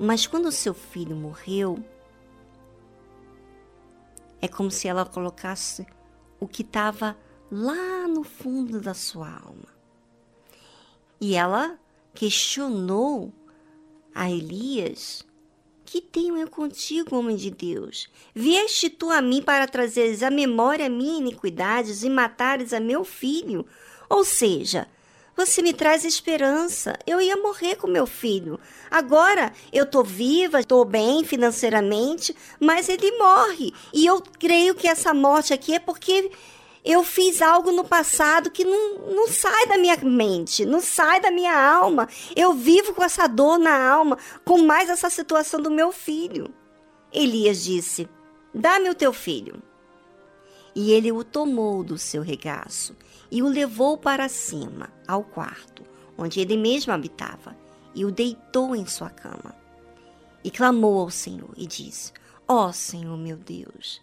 Mas 0.00 0.26
quando 0.26 0.50
seu 0.50 0.74
filho 0.74 1.14
morreu, 1.14 1.78
é 4.40 4.48
como 4.48 4.68
se 4.68 4.88
ela 4.88 5.06
colocasse 5.06 5.86
o 6.40 6.48
que 6.48 6.62
estava 6.62 7.16
lá 7.52 8.08
no 8.08 8.24
fundo 8.24 8.80
da 8.80 8.94
sua 8.94 9.30
alma. 9.30 9.68
E 11.20 11.36
ela 11.36 11.78
questionou 12.12 13.32
a 14.12 14.28
Elias 14.28 15.24
que 15.90 16.02
tenho 16.02 16.36
eu 16.36 16.50
contigo, 16.50 17.16
homem 17.16 17.34
de 17.34 17.50
Deus? 17.50 18.10
Vieste 18.34 18.90
tu 18.90 19.10
a 19.10 19.22
mim 19.22 19.40
para 19.40 19.66
trazeres 19.66 20.22
à 20.22 20.30
memória 20.30 20.84
a 20.84 20.90
minha 20.90 21.18
iniquidades 21.18 22.02
e 22.02 22.10
matares 22.10 22.74
a 22.74 22.80
meu 22.80 23.06
filho? 23.06 23.64
Ou 24.06 24.22
seja, 24.22 24.86
você 25.34 25.62
me 25.62 25.72
traz 25.72 26.04
esperança. 26.04 26.94
Eu 27.06 27.22
ia 27.22 27.38
morrer 27.38 27.76
com 27.76 27.86
meu 27.86 28.06
filho. 28.06 28.60
Agora 28.90 29.50
eu 29.72 29.86
tô 29.86 30.02
viva, 30.02 30.60
estou 30.60 30.84
bem 30.84 31.24
financeiramente, 31.24 32.36
mas 32.60 32.90
ele 32.90 33.10
morre. 33.12 33.72
E 33.90 34.04
eu 34.04 34.22
creio 34.38 34.74
que 34.74 34.86
essa 34.86 35.14
morte 35.14 35.54
aqui 35.54 35.72
é 35.72 35.78
porque 35.78 36.30
eu 36.88 37.04
fiz 37.04 37.42
algo 37.42 37.70
no 37.70 37.84
passado 37.84 38.50
que 38.50 38.64
não, 38.64 39.14
não 39.14 39.28
sai 39.28 39.66
da 39.66 39.76
minha 39.76 39.94
mente, 39.98 40.64
não 40.64 40.80
sai 40.80 41.20
da 41.20 41.30
minha 41.30 41.54
alma. 41.54 42.08
Eu 42.34 42.54
vivo 42.54 42.94
com 42.94 43.04
essa 43.04 43.26
dor 43.26 43.58
na 43.58 43.90
alma, 43.90 44.16
com 44.42 44.62
mais 44.62 44.88
essa 44.88 45.10
situação 45.10 45.60
do 45.60 45.70
meu 45.70 45.92
filho. 45.92 46.48
Elias 47.12 47.62
disse: 47.62 48.08
Dá-me 48.54 48.88
o 48.88 48.94
teu 48.94 49.12
filho. 49.12 49.62
E 50.74 50.90
ele 50.92 51.12
o 51.12 51.22
tomou 51.22 51.84
do 51.84 51.98
seu 51.98 52.22
regaço 52.22 52.96
e 53.30 53.42
o 53.42 53.48
levou 53.48 53.98
para 53.98 54.26
cima, 54.26 54.88
ao 55.06 55.22
quarto, 55.22 55.82
onde 56.16 56.40
ele 56.40 56.56
mesmo 56.56 56.90
habitava, 56.90 57.54
e 57.94 58.06
o 58.06 58.10
deitou 58.10 58.74
em 58.74 58.86
sua 58.86 59.10
cama. 59.10 59.54
E 60.42 60.50
clamou 60.50 61.00
ao 61.00 61.10
Senhor 61.10 61.50
e 61.54 61.66
disse: 61.66 62.14
Ó 62.46 62.68
oh, 62.68 62.72
Senhor 62.72 63.18
meu 63.18 63.36
Deus, 63.36 64.00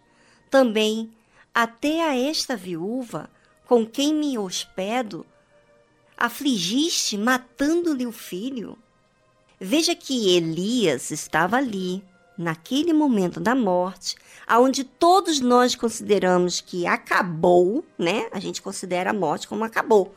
também 0.52 1.12
até 1.56 2.06
a 2.06 2.14
esta 2.14 2.58
viúva, 2.58 3.30
com 3.66 3.86
quem 3.86 4.14
me 4.14 4.38
hospedo, 4.38 5.26
afligiste 6.18 7.18
matando-lhe 7.18 8.06
o 8.06 8.12
filho? 8.12 8.78
Veja 9.58 9.96
que 9.96 10.36
Elias 10.36 11.12
estava 11.12 11.56
ali, 11.56 12.04
naquele 12.38 12.92
momento 12.92 13.40
da 13.40 13.56
morte, 13.56 14.18
aonde 14.46 14.84
todos 14.84 15.40
nós 15.40 15.76
consideramos 15.76 16.60
que 16.60 16.86
acabou, 16.86 17.86
né? 17.98 18.28
A 18.34 18.40
gente 18.42 18.62
considera 18.62 19.12
a 19.12 19.14
morte 19.14 19.48
como 19.48 19.64
acabou, 19.64 20.14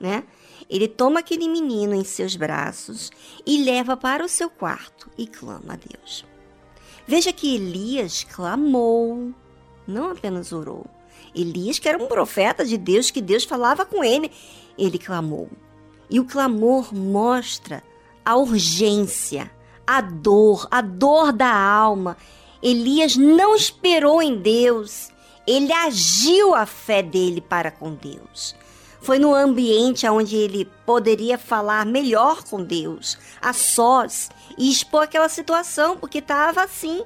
né? 0.00 0.24
Ele 0.68 0.88
toma 0.88 1.20
aquele 1.20 1.48
menino 1.48 1.94
em 1.94 2.02
seus 2.02 2.34
braços 2.34 3.12
e 3.46 3.62
leva 3.62 3.96
para 3.96 4.24
o 4.24 4.28
seu 4.28 4.50
quarto 4.50 5.08
e 5.16 5.28
clama 5.28 5.74
a 5.74 5.76
Deus. 5.76 6.26
Veja 7.06 7.32
que 7.32 7.54
Elias 7.54 8.24
clamou, 8.24 9.32
não 9.86 10.10
apenas 10.10 10.52
orou. 10.52 10.86
Elias, 11.34 11.78
que 11.78 11.88
era 11.88 12.02
um 12.02 12.06
profeta 12.06 12.64
de 12.64 12.76
Deus, 12.76 13.10
que 13.10 13.20
Deus 13.20 13.44
falava 13.44 13.84
com 13.84 14.02
ele, 14.02 14.30
ele 14.78 14.98
clamou. 14.98 15.48
E 16.08 16.18
o 16.18 16.24
clamor 16.24 16.94
mostra 16.94 17.82
a 18.24 18.36
urgência, 18.36 19.50
a 19.86 20.00
dor, 20.00 20.66
a 20.70 20.80
dor 20.80 21.32
da 21.32 21.52
alma. 21.54 22.16
Elias 22.62 23.16
não 23.16 23.54
esperou 23.54 24.22
em 24.22 24.36
Deus, 24.36 25.10
ele 25.46 25.72
agiu 25.72 26.54
a 26.54 26.66
fé 26.66 27.02
dele 27.02 27.40
para 27.40 27.70
com 27.70 27.94
Deus. 27.94 28.56
Foi 29.00 29.18
no 29.20 29.32
ambiente 29.32 30.08
onde 30.08 30.34
ele 30.34 30.64
poderia 30.84 31.38
falar 31.38 31.86
melhor 31.86 32.42
com 32.42 32.64
Deus, 32.64 33.16
a 33.40 33.52
sós, 33.52 34.28
e 34.58 34.68
expor 34.68 35.04
aquela 35.04 35.28
situação, 35.28 35.96
porque 35.96 36.18
estava 36.18 36.64
assim, 36.64 37.04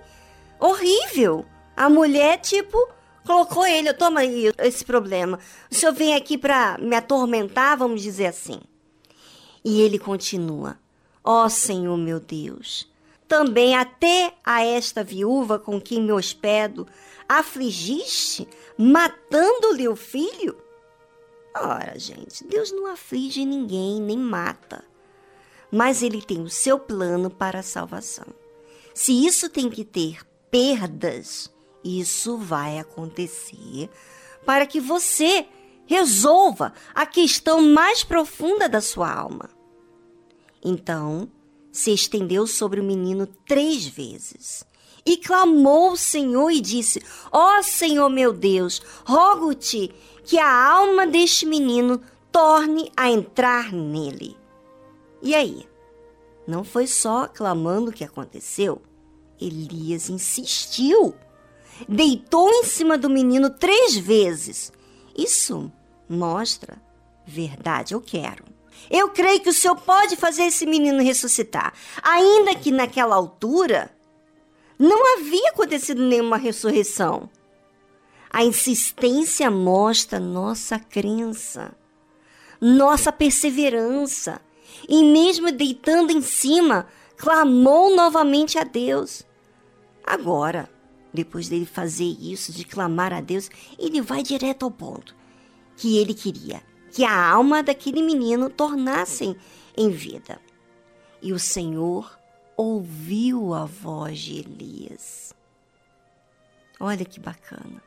horrível. 0.58 1.44
A 1.80 1.88
mulher, 1.88 2.38
tipo, 2.42 2.76
colocou 3.24 3.66
ele, 3.66 3.94
toma 3.94 4.20
aí 4.20 4.52
esse 4.58 4.84
problema. 4.84 5.38
O 5.70 5.74
senhor 5.74 5.94
vem 5.94 6.14
aqui 6.14 6.36
para 6.36 6.76
me 6.76 6.94
atormentar, 6.94 7.78
vamos 7.78 8.02
dizer 8.02 8.26
assim. 8.26 8.60
E 9.64 9.80
ele 9.80 9.98
continua: 9.98 10.78
Ó 11.24 11.46
oh, 11.46 11.48
Senhor 11.48 11.96
meu 11.96 12.20
Deus, 12.20 12.86
também 13.26 13.74
até 13.74 14.34
a 14.44 14.62
esta 14.62 15.02
viúva 15.02 15.58
com 15.58 15.80
quem 15.80 16.02
me 16.02 16.12
hospedo 16.12 16.86
afligiste, 17.26 18.46
matando-lhe 18.76 19.88
o 19.88 19.96
filho? 19.96 20.58
Ora, 21.56 21.98
gente, 21.98 22.44
Deus 22.44 22.70
não 22.70 22.88
aflige 22.88 23.42
ninguém, 23.46 24.02
nem 24.02 24.18
mata. 24.18 24.84
Mas 25.72 26.02
ele 26.02 26.20
tem 26.20 26.42
o 26.42 26.50
seu 26.50 26.78
plano 26.78 27.30
para 27.30 27.60
a 27.60 27.62
salvação. 27.62 28.26
Se 28.92 29.24
isso 29.26 29.48
tem 29.48 29.70
que 29.70 29.82
ter 29.82 30.18
perdas, 30.50 31.50
isso 31.84 32.36
vai 32.36 32.78
acontecer 32.78 33.88
para 34.44 34.66
que 34.66 34.80
você 34.80 35.46
resolva 35.86 36.72
a 36.94 37.04
questão 37.04 37.62
mais 37.62 38.04
profunda 38.04 38.68
da 38.68 38.80
sua 38.80 39.12
alma. 39.12 39.50
Então, 40.62 41.28
se 41.72 41.92
estendeu 41.92 42.46
sobre 42.46 42.80
o 42.80 42.84
menino 42.84 43.26
três 43.26 43.86
vezes 43.86 44.64
e 45.04 45.16
clamou 45.16 45.90
ao 45.90 45.96
Senhor 45.96 46.50
e 46.50 46.60
disse: 46.60 47.02
Ó 47.32 47.58
oh, 47.58 47.62
Senhor 47.62 48.08
meu 48.08 48.32
Deus, 48.32 48.80
rogo-te 49.04 49.92
que 50.24 50.38
a 50.38 50.70
alma 50.70 51.06
deste 51.06 51.46
menino 51.46 52.00
torne 52.30 52.92
a 52.96 53.10
entrar 53.10 53.72
nele. 53.72 54.36
E 55.22 55.34
aí? 55.34 55.68
Não 56.46 56.64
foi 56.64 56.86
só 56.86 57.26
clamando 57.28 57.92
que 57.92 58.04
aconteceu. 58.04 58.82
Elias 59.40 60.10
insistiu. 60.10 61.14
Deitou 61.88 62.50
em 62.50 62.64
cima 62.64 62.96
do 62.96 63.10
menino 63.10 63.50
três 63.50 63.96
vezes. 63.96 64.72
Isso 65.16 65.70
mostra 66.08 66.80
verdade. 67.26 67.94
Eu 67.94 68.00
quero. 68.00 68.44
Eu 68.90 69.10
creio 69.10 69.40
que 69.40 69.50
o 69.50 69.52
Senhor 69.52 69.76
pode 69.76 70.16
fazer 70.16 70.44
esse 70.44 70.66
menino 70.66 71.02
ressuscitar. 71.02 71.72
Ainda 72.02 72.54
que 72.54 72.70
naquela 72.70 73.14
altura 73.14 73.90
não 74.78 75.18
havia 75.18 75.50
acontecido 75.50 76.02
nenhuma 76.02 76.36
ressurreição. 76.36 77.28
A 78.30 78.44
insistência 78.44 79.50
mostra 79.50 80.20
nossa 80.20 80.78
crença, 80.78 81.72
nossa 82.60 83.12
perseverança. 83.12 84.40
E 84.88 85.04
mesmo 85.04 85.52
deitando 85.52 86.10
em 86.12 86.22
cima, 86.22 86.86
clamou 87.16 87.94
novamente 87.94 88.58
a 88.58 88.64
Deus. 88.64 89.26
Agora, 90.02 90.70
depois 91.12 91.48
dele 91.48 91.66
fazer 91.66 92.04
isso, 92.04 92.52
de 92.52 92.64
clamar 92.64 93.12
a 93.12 93.20
Deus, 93.20 93.50
ele 93.78 94.00
vai 94.00 94.22
direto 94.22 94.64
ao 94.64 94.70
ponto 94.70 95.14
que 95.76 95.98
ele 95.98 96.14
queria 96.14 96.62
que 96.92 97.04
a 97.04 97.30
alma 97.30 97.62
daquele 97.62 98.02
menino 98.02 98.50
tornasse 98.50 99.36
em 99.76 99.90
vida. 99.90 100.40
E 101.22 101.32
o 101.32 101.38
Senhor 101.38 102.18
ouviu 102.56 103.54
a 103.54 103.64
voz 103.64 104.18
de 104.18 104.40
Elias. 104.40 105.34
Olha 106.78 107.04
que 107.04 107.20
bacana. 107.20 107.82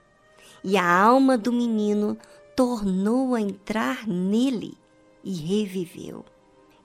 E 0.63 0.77
a 0.77 0.99
alma 1.01 1.38
do 1.38 1.51
menino 1.51 2.17
tornou 2.55 3.36
a 3.36 3.41
entrar 3.41 4.07
nele 4.07 4.77
e 5.23 5.33
reviveu. 5.33 6.23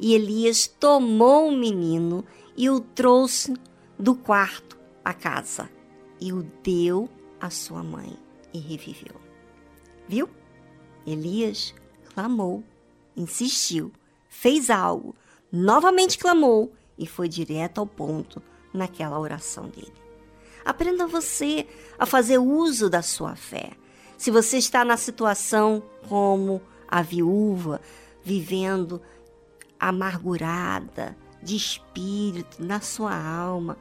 E 0.00 0.14
Elias 0.14 0.66
tomou 0.66 1.48
o 1.48 1.56
menino 1.56 2.24
e 2.56 2.68
o 2.68 2.80
trouxe 2.80 3.54
do 3.98 4.14
quarto 4.14 4.78
à 5.04 5.14
casa 5.14 5.77
e 6.20 6.32
o 6.32 6.42
deu 6.62 7.08
à 7.40 7.50
sua 7.50 7.82
mãe 7.82 8.18
e 8.52 8.58
reviveu. 8.58 9.14
Viu? 10.08 10.28
Elias 11.06 11.74
clamou, 12.14 12.64
insistiu, 13.16 13.92
fez 14.28 14.70
algo, 14.70 15.14
novamente 15.50 16.18
clamou 16.18 16.72
e 16.98 17.06
foi 17.06 17.28
direto 17.28 17.78
ao 17.78 17.86
ponto 17.86 18.42
naquela 18.72 19.18
oração 19.18 19.68
dele. 19.68 19.92
Aprenda 20.64 21.06
você 21.06 21.66
a 21.98 22.04
fazer 22.04 22.38
uso 22.38 22.90
da 22.90 23.00
sua 23.00 23.34
fé. 23.36 23.70
Se 24.16 24.30
você 24.30 24.58
está 24.58 24.84
na 24.84 24.96
situação 24.96 25.82
como 26.08 26.60
a 26.86 27.00
viúva, 27.02 27.80
vivendo 28.22 29.00
amargurada, 29.78 31.16
de 31.42 31.56
espírito, 31.56 32.62
na 32.62 32.80
sua 32.80 33.14
alma, 33.14 33.78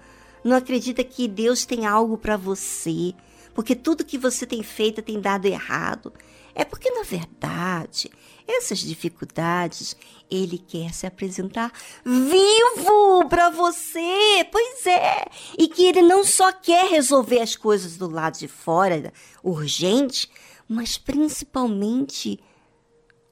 não 0.47 0.57
acredita 0.57 1.03
que 1.03 1.27
Deus 1.27 1.65
tem 1.65 1.85
algo 1.85 2.17
para 2.17 2.37
você, 2.37 3.13
porque 3.53 3.75
tudo 3.75 4.05
que 4.05 4.17
você 4.17 4.45
tem 4.45 4.63
feito 4.63 5.01
tem 5.01 5.19
dado 5.19 5.45
errado. 5.45 6.13
É 6.55 6.65
porque, 6.65 6.89
na 6.89 7.03
verdade, 7.03 8.09
essas 8.47 8.79
dificuldades 8.79 9.95
ele 10.31 10.57
quer 10.57 10.91
se 10.93 11.05
apresentar 11.05 11.71
vivo 12.03 13.27
para 13.29 13.49
você. 13.49 14.43
Pois 14.51 14.85
é. 14.87 15.25
E 15.57 15.67
que 15.67 15.85
ele 15.85 16.01
não 16.01 16.23
só 16.23 16.51
quer 16.51 16.89
resolver 16.89 17.41
as 17.41 17.55
coisas 17.55 17.97
do 17.97 18.09
lado 18.09 18.39
de 18.39 18.47
fora, 18.47 19.13
urgente, 19.43 20.29
mas 20.67 20.97
principalmente 20.97 22.39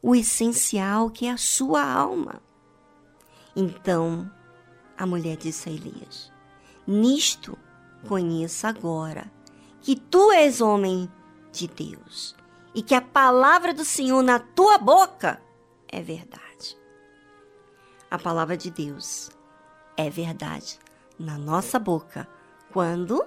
o 0.02 0.16
essencial, 0.16 1.10
que 1.10 1.26
é 1.26 1.32
a 1.32 1.38
sua 1.38 1.84
alma. 1.84 2.42
Então, 3.56 4.30
a 4.98 5.06
mulher 5.06 5.36
disse 5.38 5.68
a 5.68 5.72
Elias: 5.72 6.32
Nisto 6.88 7.58
conheça 8.08 8.68
agora 8.68 9.32
que 9.82 9.96
tu 9.96 10.32
és 10.32 10.62
homem 10.62 11.10
de 11.52 11.68
Deus 11.68 12.36
e 12.74 12.82
que 12.82 12.94
a 12.94 13.02
palavra 13.02 13.74
do 13.74 13.86
Senhor 13.86 14.22
na 14.22 14.40
tua 14.40 14.78
boca 14.78 15.42
é 15.88 16.02
verdade. 16.02 16.78
A 18.12 18.18
palavra 18.18 18.56
de 18.56 18.70
Deus 18.70 19.30
é 19.98 20.10
verdade 20.10 20.80
na 21.18 21.38
nossa 21.38 21.80
boca 21.80 22.28
quando 22.72 23.26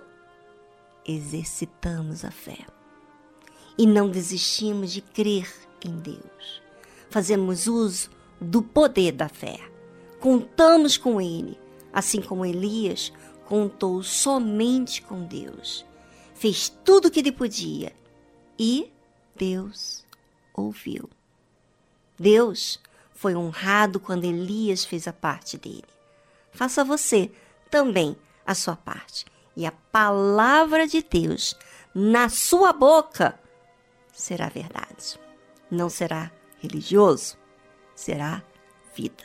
exercitamos 1.04 2.24
a 2.24 2.30
fé 2.30 2.66
e 3.78 3.86
não 3.86 4.10
desistimos 4.10 4.92
de 4.92 5.00
crer 5.00 5.50
em 5.84 5.96
Deus. 5.98 6.62
Fazemos 7.08 7.66
uso 7.66 8.10
do 8.40 8.62
poder 8.62 9.12
da 9.12 9.28
fé. 9.28 9.58
Contamos 10.20 10.98
com 10.98 11.20
Ele, 11.20 11.58
assim 11.92 12.20
como 12.20 12.44
Elias 12.44 13.12
contou 13.48 14.02
somente 14.02 15.00
com 15.00 15.24
Deus. 15.24 15.86
Fez 16.34 16.68
tudo 16.68 17.08
o 17.08 17.10
que 17.10 17.20
ele 17.20 17.32
podia 17.32 17.96
e 18.58 18.92
Deus 19.34 20.04
ouviu. 20.52 21.08
Deus 22.18 22.78
foi 23.14 23.34
honrado 23.34 23.98
quando 23.98 24.24
Elias 24.24 24.84
fez 24.84 25.08
a 25.08 25.14
parte 25.14 25.56
dele. 25.56 25.88
Faça 26.52 26.84
você 26.84 27.32
também 27.70 28.14
a 28.44 28.54
sua 28.54 28.76
parte. 28.76 29.24
E 29.56 29.64
a 29.64 29.72
palavra 29.72 30.86
de 30.86 31.02
Deus 31.02 31.56
na 31.94 32.28
sua 32.28 32.70
boca 32.70 33.40
será 34.12 34.50
verdade. 34.50 35.18
Não 35.70 35.88
será 35.88 36.30
religioso, 36.60 37.38
será 37.94 38.42
vida. 38.94 39.24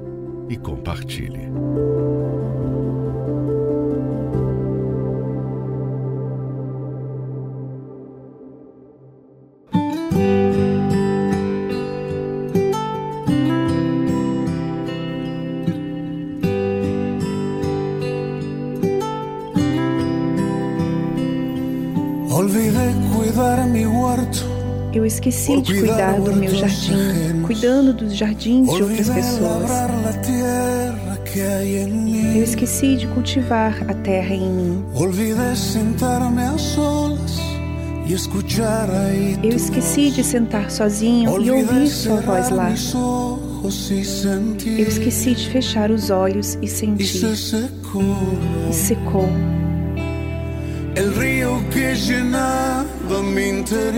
e 0.51 0.57
compartilhe. 0.57 1.49
Eu 24.93 25.05
esqueci 25.05 25.61
de 25.61 25.79
cuidar 25.79 26.19
do 26.19 26.35
meu 26.35 26.53
jardim, 26.53 27.30
cuidando 27.41 27.93
dos 27.93 28.15
jardins 28.15 28.69
de 28.73 28.83
outras 28.83 29.09
pessoas. 29.09 29.69
Eu 32.35 32.43
esqueci 32.43 32.95
de 32.97 33.07
cultivar 33.07 33.83
a 33.89 33.93
terra 33.93 34.33
em 34.33 34.49
mim. 34.49 34.83
Eu 39.43 39.55
esqueci 39.55 40.11
de 40.11 40.23
sentar 40.23 40.69
sozinho 40.71 41.41
e 41.41 41.51
ouvir 41.51 41.87
sua 41.87 42.21
voz 42.21 42.49
lá. 42.49 42.73
Eu 44.65 44.87
esqueci 44.87 45.35
de 45.35 45.49
fechar 45.49 45.91
os 45.91 46.09
olhos 46.09 46.57
e 46.61 46.67
sentir. 46.67 47.03
E 48.69 48.73
secou. 48.73 49.29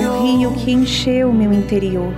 O 0.10 0.38
rio 0.38 0.54
que 0.54 0.72
encheu 0.72 1.34
meu 1.34 1.52
interior. 1.52 2.14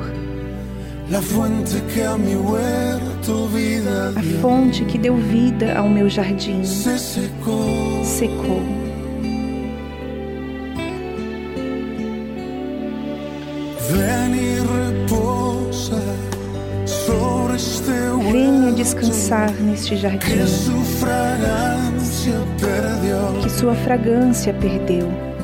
A 4.15 4.41
fonte 4.41 4.83
que 4.85 4.97
deu 4.97 5.15
vida 5.15 5.77
ao 5.77 5.87
meu 5.87 6.09
jardim. 6.09 6.63
Secou. 8.03 8.61
Venha 18.31 18.71
descansar 18.71 19.51
neste 19.61 19.95
jardim. 19.97 20.17
que 23.43 23.49
sua 23.49 23.75
fragrância 23.75 24.53
perdeu. 24.53 25.34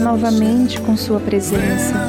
Novamente 0.00 0.80
com 0.80 0.96
sua 0.96 1.20
presença. 1.20 2.08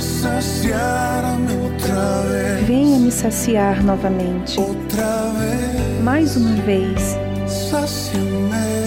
Venha 2.65 2.97
me 2.97 3.11
saciar 3.11 3.83
novamente. 3.83 4.57
Mais 6.03 6.35
uma 6.37 6.55
vez. 6.61 7.17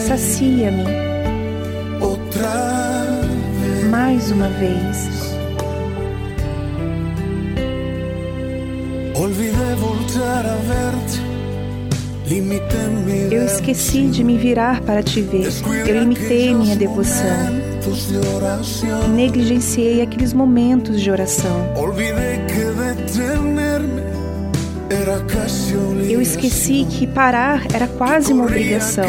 Sacia-me. 0.06 0.84
Mais 3.90 4.30
uma 4.30 4.48
vez. 4.48 5.08
Eu 13.30 13.44
esqueci 13.44 14.06
de 14.06 14.24
me 14.24 14.38
virar 14.38 14.80
para 14.80 15.02
te 15.02 15.20
ver. 15.20 15.48
Eu 15.86 16.00
limitei 16.00 16.54
minha 16.54 16.74
devoção. 16.74 17.26
Negligenciei 19.14 20.00
aqueles 20.00 20.32
momentos 20.32 21.00
de 21.02 21.10
oração. 21.10 21.72
Eu 26.08 26.22
esqueci 26.22 26.86
que 26.88 27.06
parar 27.06 27.66
era 27.74 27.86
quase 27.86 28.32
uma 28.32 28.44
obrigação. 28.44 29.04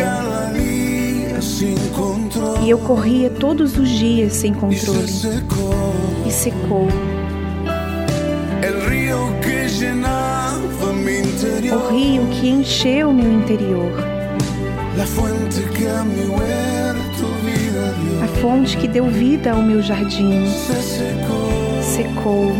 E 2.63 2.69
eu 2.69 2.79
corria 2.79 3.29
todos 3.29 3.77
os 3.77 3.87
dias 3.89 4.33
sem 4.33 4.53
controle. 4.53 5.05
E 6.25 6.31
secou. 6.31 6.87
O 8.67 8.89
rio 8.89 9.17
que 9.41 9.67
encheu 12.65 13.13
meu 13.13 13.31
interior. 13.31 13.91
A 18.23 18.27
fonte 18.41 18.77
que 18.77 18.87
deu 18.87 19.05
vida 19.05 19.51
ao 19.51 19.61
meu 19.61 19.81
jardim. 19.81 20.45
Secou. 21.81 22.51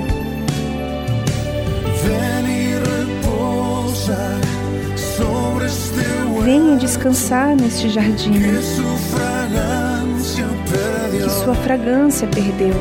Venha 6.44 6.78
descansar 6.78 7.56
neste 7.56 7.90
jardim. 7.90 8.34
Que 11.12 11.30
sua 11.30 11.56
fragrância 11.56 12.28
perdeu. 12.28 12.74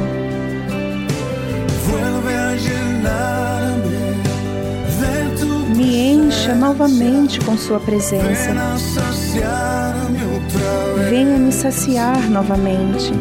Me 5.75 6.13
encha 6.45 6.55
novamente 6.55 7.41
com 7.41 7.57
Sua 7.57 7.81
presença. 7.81 8.55
Venha 11.09 11.39
me 11.39 11.51
saciar 11.51 12.29
novamente. 12.29 13.13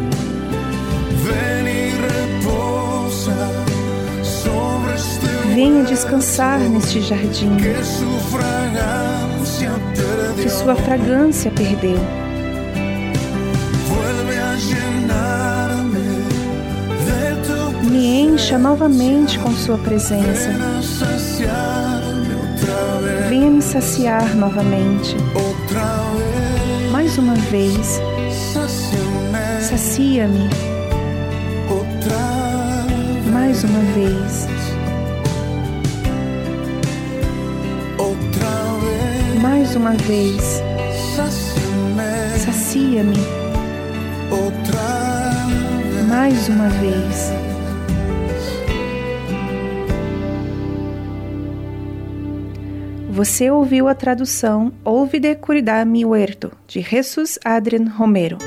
venha 5.56 5.84
descansar 5.84 6.60
neste 6.60 7.00
jardim 7.00 7.56
que 10.42 10.50
sua 10.50 10.76
fragrância 10.76 11.52
perdeu. 11.52 12.00
Me 17.84 18.22
encha 18.22 18.58
novamente 18.58 19.38
com 19.38 19.52
sua 19.54 19.78
presença. 19.78 20.73
Saciar 23.74 24.36
novamente. 24.36 25.16
Mais 26.92 27.18
uma 27.18 27.34
vez. 27.34 28.00
Sacia-me. 29.68 30.48
Mais 33.32 33.64
uma 33.64 33.80
vez. 33.96 34.48
Mais 39.42 39.76
uma 39.76 39.94
vez. 39.94 40.62
Sacia-me. 42.46 43.18
Mais 46.08 46.48
uma 46.48 46.70
vez. 46.70 47.33
Você 53.14 53.52
ouviu 53.52 53.88
a 53.88 53.94
tradução 53.94 54.74
Ouve 54.84 55.20
de 55.20 55.36
Mi 55.86 56.04
Huerto, 56.04 56.52
de 56.66 56.82
Jesus 56.82 57.38
Adrian 57.46 57.88
Romero. 57.88 58.40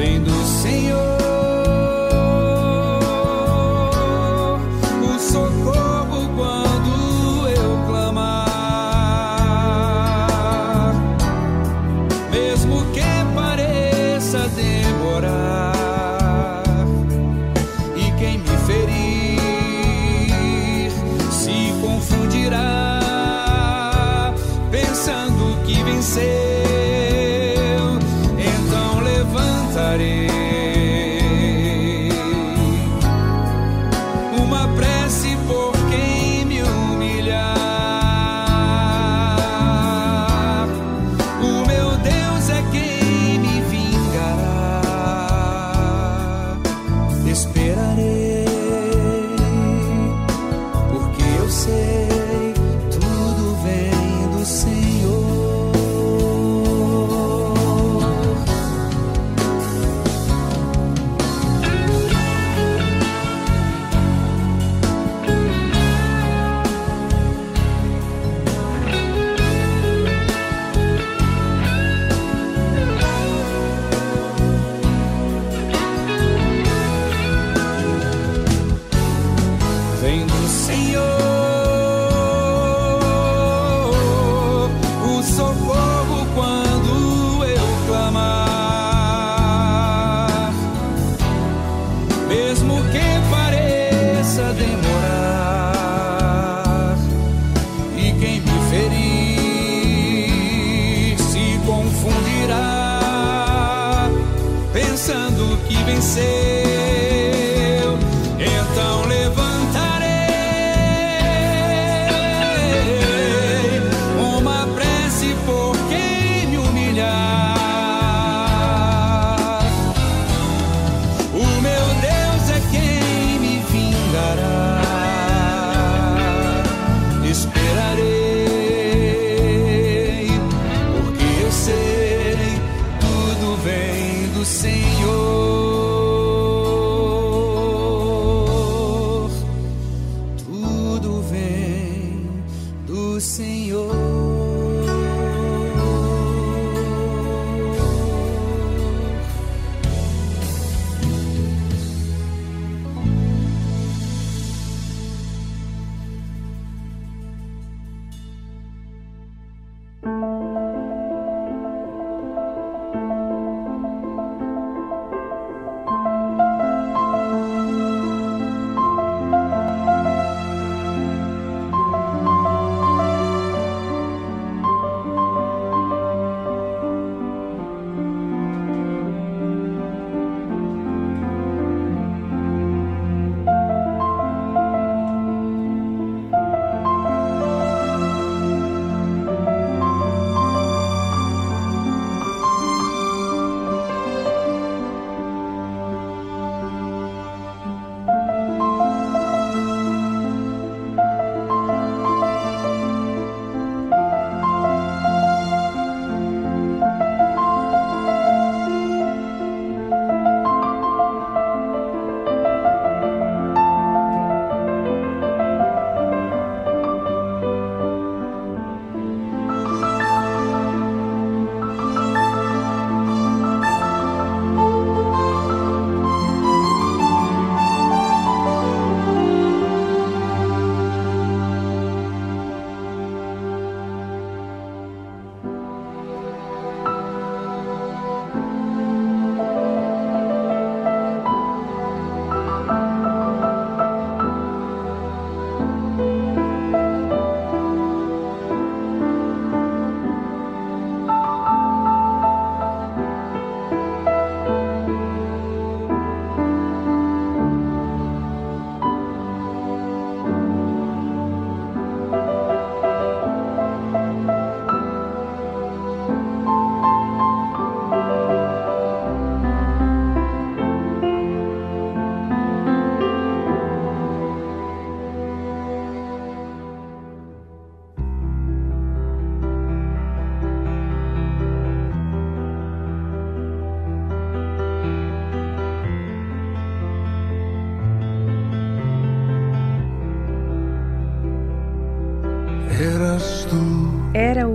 vem 0.00 0.18
do 0.22 0.32
céu. 0.46 0.59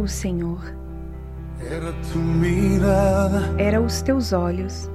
O 0.06 0.08
Senhor. 0.08 0.62
Era 3.58 3.82
os 3.82 4.02
teus 4.04 4.32
olhos. 4.32 4.90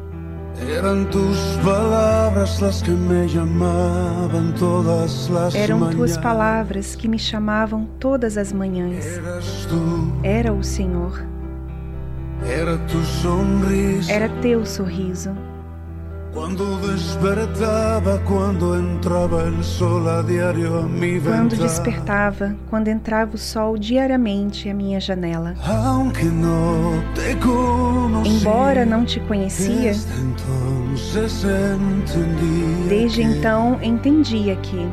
Eram 0.69 1.05
tuas 1.07 1.57
palavras 1.65 2.63
as 2.63 2.83
que 2.83 2.91
me 2.91 3.29
chamavam 3.29 4.53
todas 4.53 5.31
as 5.31 5.55
Eram 5.55 5.91
tuas 5.91 6.17
palavras 6.17 6.95
que 6.95 7.09
me 7.09 7.19
chamavam 7.19 7.87
todas 7.99 8.37
as 8.37 8.53
manhãs. 8.53 9.05
Era 10.23 10.53
o 10.53 10.63
Senhor. 10.63 11.25
Era 12.45 12.79
tu 12.79 13.03
sorriso. 13.03 14.11
Era 14.11 14.29
teu 14.41 14.65
sorriso. 14.65 15.37
Quando 16.51 16.97
despertava, 16.97 18.21
quando 18.27 18.77
entrava 18.77 19.45
o 19.45 19.63
sol 19.63 20.09
a 20.09 20.19
a 20.19 20.23
mi 20.83 21.21
Quando 21.21 21.57
despertava, 21.57 22.57
quando 22.69 22.89
entrava 22.89 23.37
o 23.37 23.39
sol 23.39 23.79
diariamente 23.79 24.69
à 24.69 24.75
minha 24.75 24.99
janela. 24.99 25.55
Embora 28.25 28.85
não 28.85 29.05
te 29.05 29.21
conhecia, 29.21 29.93
desde 32.89 33.23
então 33.23 33.79
entendia 33.81 34.57
que 34.57 34.89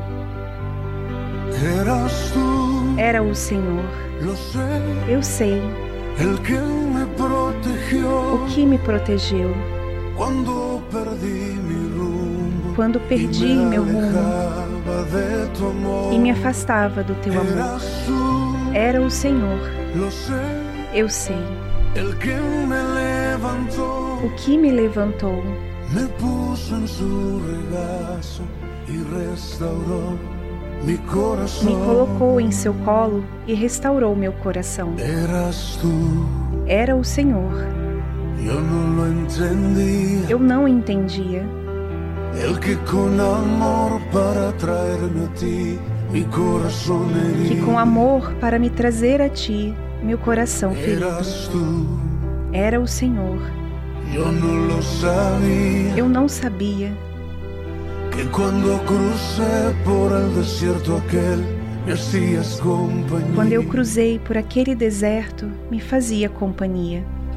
era 2.99 3.23
o 3.23 3.33
Senhor. 3.33 3.83
Eu 5.09 5.23
sei. 5.23 5.59
O 6.19 6.37
que 8.47 8.63
me 8.63 8.77
protegeu 8.77 9.55
quando 10.15 10.66
perdi 12.99 13.55
meu 13.55 13.83
rumo 13.83 14.11
e 16.13 16.19
me 16.19 16.29
afastava 16.31 17.03
do 17.03 17.15
teu 17.15 17.33
amor. 17.33 17.81
Era 18.73 19.01
o 19.01 19.09
Senhor. 19.09 19.59
Eu 20.93 21.09
sei. 21.09 21.35
O 24.23 24.29
que 24.35 24.57
me 24.57 24.71
levantou 24.71 25.43
me 31.63 31.75
colocou 31.85 32.39
em 32.39 32.51
seu 32.51 32.73
colo 32.85 33.23
e 33.47 33.53
restaurou 33.53 34.15
meu 34.15 34.31
coração. 34.33 34.93
Era 36.67 36.95
o 36.95 37.03
Senhor. 37.03 37.51
Eu 40.29 40.39
não 40.39 40.67
entendia. 40.67 41.43
Que 47.47 47.61
com 47.61 47.77
amor 47.77 48.33
para 48.35 48.59
me 48.59 48.69
trazer 48.69 49.21
a 49.21 49.29
ti, 49.29 49.73
meu 50.03 50.17
coração 50.17 50.73
ferido. 50.73 51.05
Era 52.53 52.79
o 52.79 52.87
Senhor. 52.87 53.39
Eu 55.95 56.07
não 56.07 56.27
sabia. 56.27 56.91
Que 58.11 58.25
quando 58.29 58.79
crucé 58.85 59.75
por 59.83 60.11
el 60.11 60.29
desierto 60.33 60.95
aquel 60.95 61.57
quando 63.33 63.53
eu 63.53 63.63
cruzei 63.63 64.19
por 64.19 64.37
aquele 64.37 64.75
deserto, 64.75 65.49
me 65.71 65.79
fazia 65.79 66.27
companhia. 66.27 67.05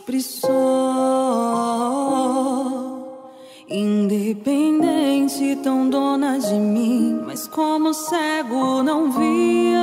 sempre 0.00 0.22
só. 0.22 0.48
Independente, 3.68 5.56
tão 5.62 5.88
dona 5.90 6.38
de 6.38 6.54
mim, 6.54 7.20
mas 7.26 7.46
como 7.46 7.92
cego 7.94 8.82
não 8.82 9.12
via. 9.12 9.78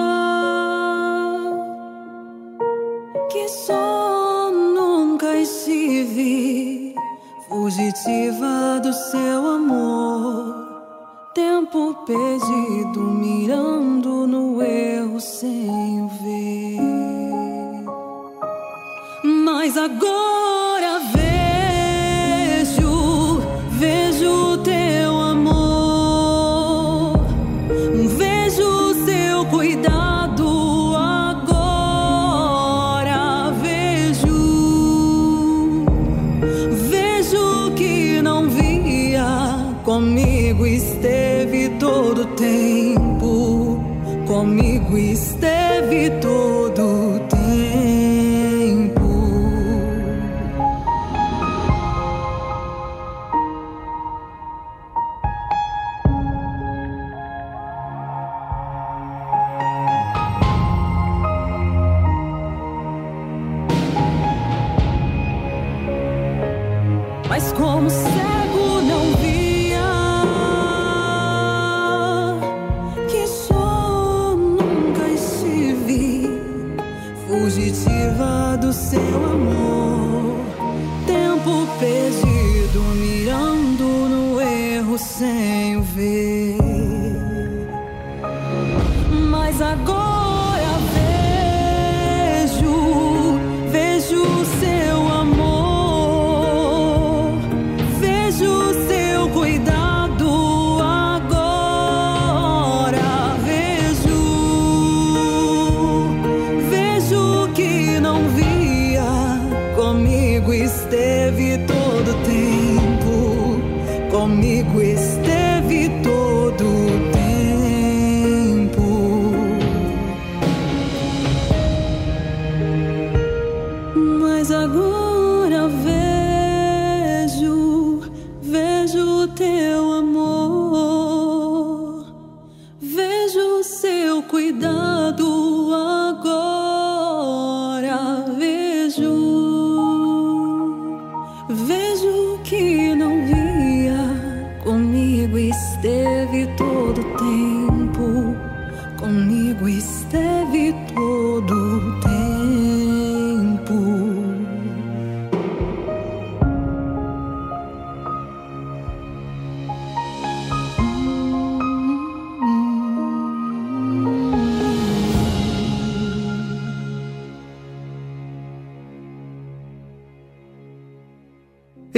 Que 3.31 3.47
só 3.47 4.51
nunca 4.51 5.37
estive 5.37 6.95
fugitiva 7.47 8.79
do 8.81 8.91
seu 8.91 9.47
amor. 9.47 10.67
Tempo 11.33 11.93
perdido, 12.05 12.99
mirando 12.99 14.27
no 14.27 14.61
erro, 14.61 15.21
Senhor. 15.21 16.06
go. 19.87 20.26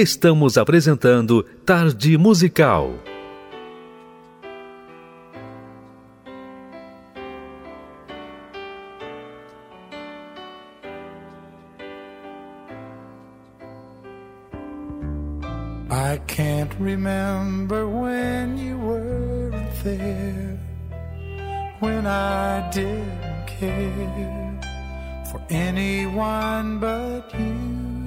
Estamos 0.01 0.57
apresentando 0.57 1.45
Tarde 1.65 2.17
Musical. 2.17 2.97
I 15.91 16.17
can't 16.27 16.73
remember 16.79 17.85
when 17.87 18.57
you 18.57 18.77
were 18.77 19.51
there, 19.83 20.57
when 21.79 22.07
I 22.07 22.69
didn't 22.71 23.47
care 23.47 24.59
for 25.29 25.41
anyone 25.49 26.79
but 26.79 27.33
you. 27.37 27.98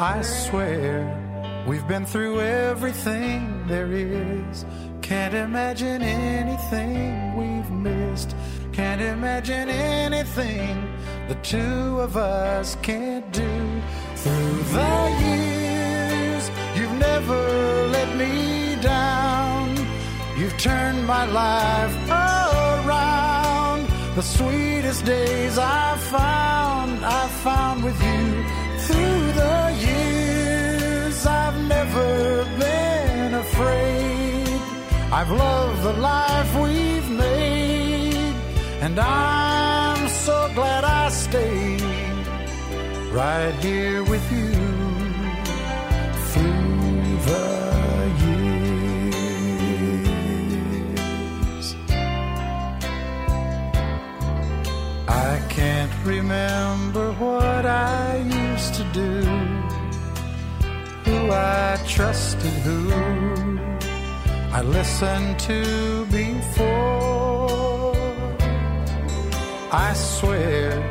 I 0.00 0.22
swear 0.22 1.64
we've 1.66 1.86
been 1.88 2.06
through 2.06 2.40
everything 2.40 3.66
there 3.66 3.90
is. 3.90 4.64
Can't 5.02 5.34
imagine 5.34 6.02
anything 6.02 7.34
we've 7.36 7.68
missed. 7.68 8.36
Can't 8.72 9.00
imagine 9.00 9.68
anything 9.68 10.88
the 11.26 11.34
two 11.42 11.98
of 11.98 12.16
us 12.16 12.76
can't 12.80 13.28
do. 13.32 13.82
Through 14.14 14.62
the 14.76 15.16
years, 15.26 16.48
you've 16.76 16.98
never 17.00 17.88
let 17.88 18.16
me 18.16 18.76
down. 18.80 19.76
You've 20.38 20.56
turned 20.58 21.04
my 21.08 21.26
life 21.26 21.96
around. 22.08 23.88
The 24.14 24.22
sweetest 24.22 25.04
days 25.04 25.58
I've 25.58 26.00
found. 26.00 27.04
I've 27.04 27.36
found 27.42 27.82
with 27.82 28.00
you 28.00 28.44
through 28.78 29.17
I've 35.20 35.32
loved 35.32 35.82
the 35.82 35.94
life 35.94 36.54
we've 36.62 37.10
made, 37.10 38.36
and 38.80 39.00
I'm 39.00 40.08
so 40.08 40.48
glad 40.54 40.84
I 40.84 41.08
stayed 41.08 41.82
right 43.10 43.52
here 43.54 44.04
with 44.04 44.30
you 44.30 44.52
through 46.30 47.18
the 47.30 47.48
years. 49.02 49.34
I 55.08 55.40
can't 55.48 55.92
remember 56.04 57.10
what 57.14 57.66
I 57.66 58.18
used 58.18 58.74
to 58.74 58.84
do, 58.92 59.24
who 61.06 61.32
I 61.32 61.76
trusted, 61.88 62.52
who 62.62 62.92
I 64.50 64.62
listened 64.62 65.38
to 65.40 66.06
before. 66.06 67.94
I 69.70 69.92
swear 69.94 70.82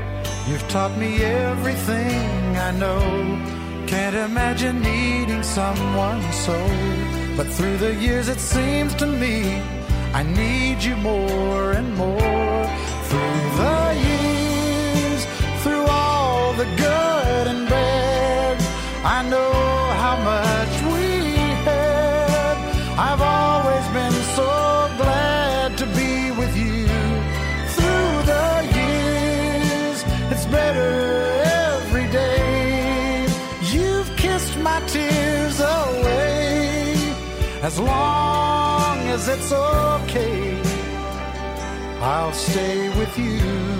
you've 0.47 0.67
taught 0.69 0.95
me 0.97 1.23
everything 1.23 2.57
I 2.57 2.71
know. 2.71 3.01
Can't 3.87 4.15
imagine 4.15 4.81
needing 4.81 5.43
someone 5.43 6.21
so. 6.31 6.57
But 7.35 7.47
through 7.47 7.77
the 7.77 7.93
years, 7.95 8.27
it 8.29 8.39
seems 8.39 8.93
to 8.95 9.07
me 9.07 9.61
I 10.13 10.23
need 10.23 10.83
you 10.83 10.95
more 10.95 11.71
and 11.71 11.95
more. 11.95 12.63
Through 13.09 13.43
the 13.61 13.79
years, 14.09 15.25
through 15.63 15.85
all 15.87 16.53
the 16.53 16.65
good 16.85 17.47
and 17.47 17.67
bad. 17.67 18.57
I 19.03 19.27
know 19.31 19.51
how 20.03 20.15
much 20.31 20.73
we 20.93 21.05
had. 21.67 22.57
I've 22.97 23.21
As 37.77 37.83
long 37.83 39.07
as 39.09 39.27
it's 39.27 39.51
okay, 39.51 40.59
I'll 42.01 42.33
stay 42.33 42.89
with 42.97 43.15
you. 43.19 43.76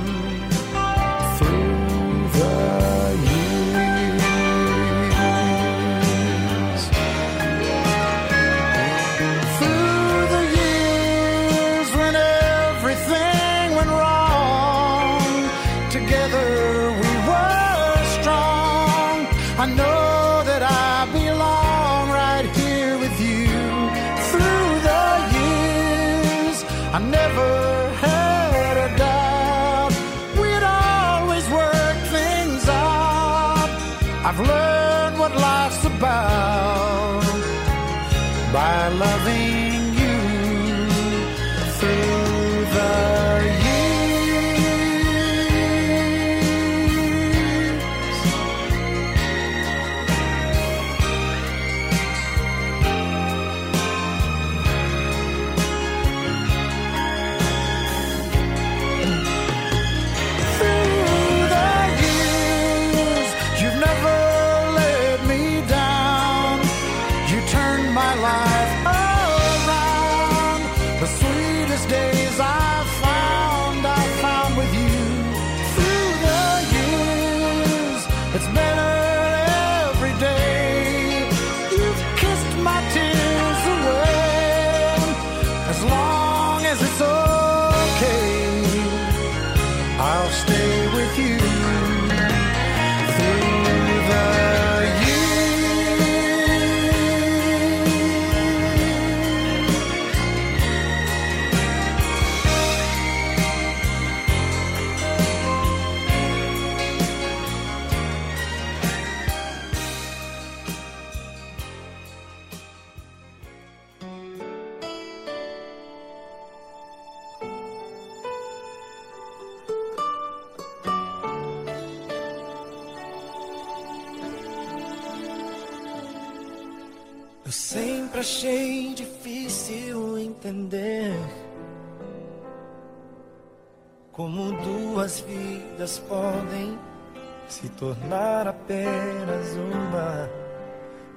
Tornar 137.78 138.48
apenas 138.48 139.56
uma. 139.56 140.30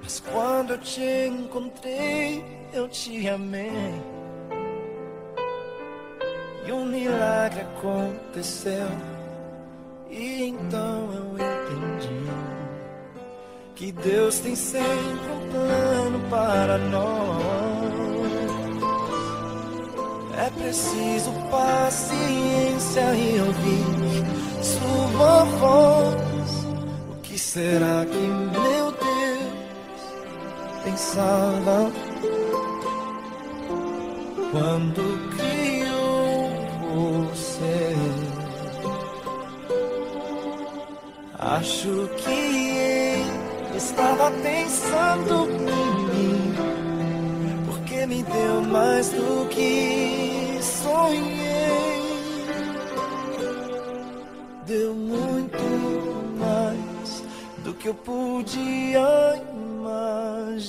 Mas 0.03 0.21
quando 0.21 0.75
eu 0.75 0.79
te 0.79 1.27
encontrei, 1.27 2.45
eu 2.73 2.89
te 2.89 3.29
amei. 3.29 3.95
E 6.67 6.73
um 6.73 6.85
milagre 6.85 7.63
aconteceu. 7.63 8.89
E 10.11 10.45
então 10.45 11.11
eu 11.13 11.35
entendi 11.35 12.31
que 13.75 13.93
Deus 13.93 14.41
tem 14.41 14.55
sempre 14.55 14.85
um 14.85 15.51
plano 15.51 16.21
para 16.29 16.79
nós. 16.79 17.81
É 20.39 20.51
preciso 20.51 21.33
paciência 21.51 23.15
e 23.15 23.41
ouvir 23.41 24.65
sua 24.65 25.45
voz. 25.45 26.40
Será 27.41 28.07
que 28.07 28.19
meu 28.19 28.93
Deus 28.93 30.05
pensava 30.85 31.91
quando 34.53 35.03
criou 35.35 36.51
você? 37.25 37.97
Acho 41.39 42.09
que 42.19 43.25
estava 43.75 44.31
pensando 44.31 45.49
em 45.51 46.05
mim, 46.15 46.55
porque 47.67 48.07
me 48.07 48.23
deu 48.23 48.61
mais 48.63 49.09
do 49.09 49.49
que 49.49 50.61
sonhei 50.63 51.91
deu 54.67 54.95
muito 54.95 56.10
que 57.81 57.89
eu 57.89 57.95
podia 57.95 59.43
imaginar. 59.81 60.61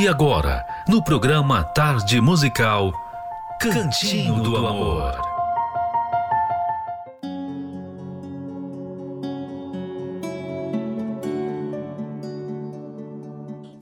E 0.00 0.06
agora, 0.06 0.64
no 0.88 1.02
programa 1.02 1.64
Tarde 1.64 2.20
Musical, 2.20 2.92
Cantinho 3.60 4.40
do 4.40 4.56
Amor. 4.56 5.20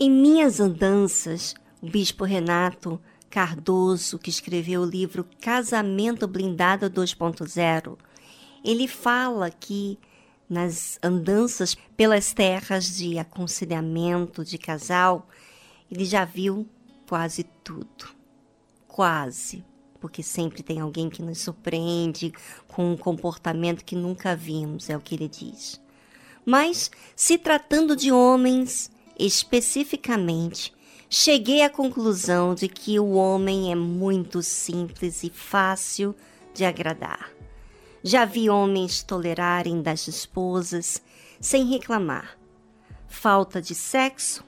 Em 0.01 0.11
minhas 0.11 0.59
andanças, 0.59 1.55
o 1.83 1.91
bispo 1.91 2.25
Renato 2.25 2.99
Cardoso, 3.29 4.19
que 4.19 4.31
escreveu 4.31 4.81
o 4.81 4.87
livro 4.87 5.29
Casamento 5.39 6.27
Blindado 6.27 6.89
2.0, 6.89 7.99
ele 8.64 8.89
fala 8.89 9.51
que 9.51 9.99
nas 10.49 10.99
andanças 11.03 11.77
pelas 11.95 12.33
terras 12.33 12.97
de 12.97 13.19
aconselhamento 13.19 14.43
de 14.43 14.57
casal, 14.57 15.29
ele 15.91 16.05
já 16.05 16.24
viu 16.24 16.66
quase 17.09 17.45
tudo. 17.62 18.09
Quase. 18.87 19.64
Porque 20.01 20.22
sempre 20.22 20.62
tem 20.62 20.80
alguém 20.80 21.09
que 21.09 21.22
nos 21.22 21.39
surpreende 21.39 22.32
com 22.68 22.93
um 22.93 22.97
comportamento 22.97 23.84
que 23.84 23.97
nunca 23.97 24.37
vimos, 24.37 24.91
é 24.91 24.97
o 24.97 25.01
que 25.01 25.14
ele 25.14 25.28
diz. 25.28 25.80
Mas, 26.45 26.91
se 27.14 27.39
tratando 27.39 27.97
de 27.97 28.12
homens 28.12 28.91
especificamente, 29.18 30.72
cheguei 31.09 31.62
à 31.62 31.70
conclusão 31.70 32.55
de 32.55 32.68
que 32.68 33.01
o 33.01 33.12
homem 33.12 33.72
é 33.72 33.74
muito 33.74 34.43
simples 34.43 35.24
e 35.24 35.30
fácil 35.30 36.14
de 36.55 36.64
agradar. 36.64 37.30
Já 38.03 38.24
vi 38.24 38.49
homens 38.49 39.03
tolerarem 39.03 39.82
das 39.82 40.07
esposas 40.07 41.03
sem 41.41 41.64
reclamar. 41.66 42.39
Falta 43.09 43.61
de 43.61 43.74
sexo, 43.74 44.45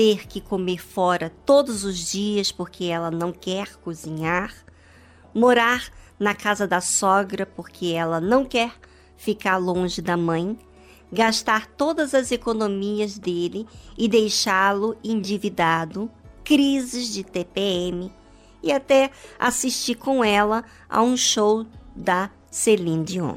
ter 0.00 0.26
que 0.26 0.40
comer 0.40 0.78
fora 0.78 1.30
todos 1.44 1.84
os 1.84 2.10
dias 2.10 2.50
porque 2.50 2.86
ela 2.86 3.10
não 3.10 3.34
quer 3.34 3.76
cozinhar, 3.76 4.50
morar 5.34 5.92
na 6.18 6.34
casa 6.34 6.66
da 6.66 6.80
sogra 6.80 7.44
porque 7.44 7.88
ela 7.88 8.18
não 8.18 8.42
quer 8.42 8.72
ficar 9.14 9.58
longe 9.58 10.00
da 10.00 10.16
mãe, 10.16 10.58
gastar 11.12 11.66
todas 11.66 12.14
as 12.14 12.32
economias 12.32 13.18
dele 13.18 13.66
e 13.98 14.08
deixá-lo 14.08 14.96
endividado, 15.04 16.10
crises 16.42 17.12
de 17.12 17.22
TPM 17.22 18.10
e 18.62 18.72
até 18.72 19.10
assistir 19.38 19.96
com 19.96 20.24
ela 20.24 20.64
a 20.88 21.02
um 21.02 21.14
show 21.14 21.66
da 21.94 22.30
Celine 22.50 23.04
Dion. 23.04 23.36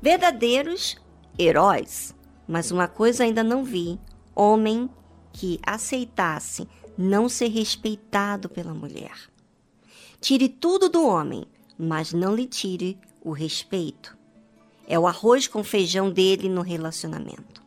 Verdadeiros 0.00 0.96
heróis, 1.38 2.14
mas 2.48 2.70
uma 2.70 2.88
coisa 2.88 3.24
ainda 3.24 3.44
não 3.44 3.62
vi: 3.62 4.00
homem 4.34 4.88
que 5.40 5.58
aceitasse 5.62 6.68
não 6.98 7.26
ser 7.26 7.48
respeitado 7.48 8.46
pela 8.46 8.74
mulher. 8.74 9.30
Tire 10.20 10.50
tudo 10.50 10.90
do 10.90 11.02
homem, 11.06 11.46
mas 11.78 12.12
não 12.12 12.34
lhe 12.34 12.46
tire 12.46 12.98
o 13.22 13.32
respeito. 13.32 14.14
É 14.86 14.98
o 14.98 15.06
arroz 15.06 15.48
com 15.48 15.64
feijão 15.64 16.10
dele 16.10 16.46
no 16.46 16.60
relacionamento. 16.60 17.62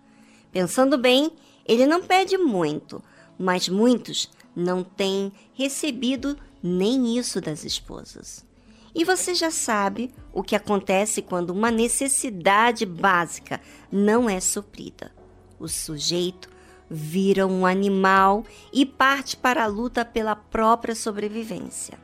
Pensando 0.51 0.99
bem, 0.99 1.31
ele 1.65 1.87
não 1.87 2.03
pede 2.03 2.37
muito, 2.37 3.01
mas 3.39 3.67
muitos 3.67 4.29
não 4.55 4.83
têm 4.83 5.31
recebido 5.55 6.37
nem 6.61 7.17
isso 7.17 7.41
das 7.41 7.63
esposas. 7.63 8.45
E 8.93 9.03
você 9.03 9.33
já 9.33 9.49
sabe 9.49 10.11
o 10.31 10.43
que 10.43 10.55
acontece 10.55 11.23
quando 11.23 11.49
uma 11.49 11.71
necessidade 11.71 12.85
básica 12.85 13.59
não 13.91 14.29
é 14.29 14.39
suprida. 14.39 15.11
O 15.59 15.67
sujeito 15.67 16.52
vira 16.89 17.47
um 17.47 17.65
animal 17.65 18.45
e 18.71 18.85
parte 18.85 19.35
para 19.37 19.63
a 19.63 19.67
luta 19.67 20.03
pela 20.05 20.35
própria 20.35 20.95
sobrevivência. 20.95 21.97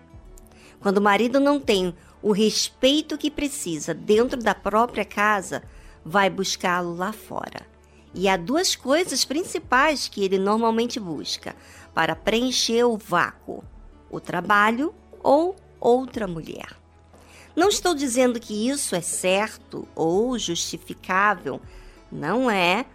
Quando 0.79 0.97
o 0.97 1.01
marido 1.01 1.39
não 1.39 1.59
tem 1.59 1.93
o 2.21 2.31
respeito 2.31 3.17
que 3.17 3.31
precisa 3.31 3.93
dentro 3.93 4.41
da 4.41 4.55
própria 4.55 5.05
casa, 5.05 5.63
vai 6.03 6.29
buscá-lo 6.29 6.95
lá 6.95 7.11
fora. 7.11 7.67
E 8.13 8.27
há 8.27 8.35
duas 8.35 8.75
coisas 8.75 9.23
principais 9.23 10.07
que 10.07 10.23
ele 10.23 10.39
normalmente 10.39 10.99
busca 10.99 11.55
para 11.93 12.15
preencher 12.15 12.83
o 12.83 12.97
vácuo: 12.97 13.63
o 14.09 14.19
trabalho 14.19 14.93
ou 15.21 15.55
outra 15.79 16.27
mulher. 16.27 16.77
Não 17.55 17.69
estou 17.69 17.93
dizendo 17.93 18.39
que 18.39 18.69
isso 18.69 18.95
é 18.95 19.01
certo 19.01 19.87
ou 19.95 20.37
justificável, 20.39 21.61
não 22.11 22.49
é, 22.49 22.85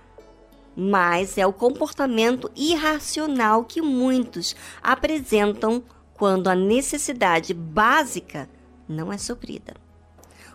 mas 0.76 1.38
é 1.38 1.46
o 1.46 1.52
comportamento 1.52 2.50
irracional 2.56 3.64
que 3.64 3.80
muitos 3.80 4.56
apresentam 4.82 5.82
quando 6.14 6.48
a 6.48 6.54
necessidade 6.54 7.52
básica 7.52 8.48
não 8.88 9.12
é 9.12 9.18
suprida. 9.18 9.74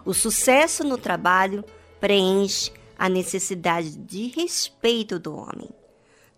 O 0.06 0.14
sucesso 0.14 0.84
no 0.84 0.98
trabalho 0.98 1.64
preenche 2.00 2.72
a 2.98 3.08
necessidade 3.08 3.98
de 3.98 4.28
respeito 4.28 5.20
do 5.20 5.36
homem. 5.36 5.70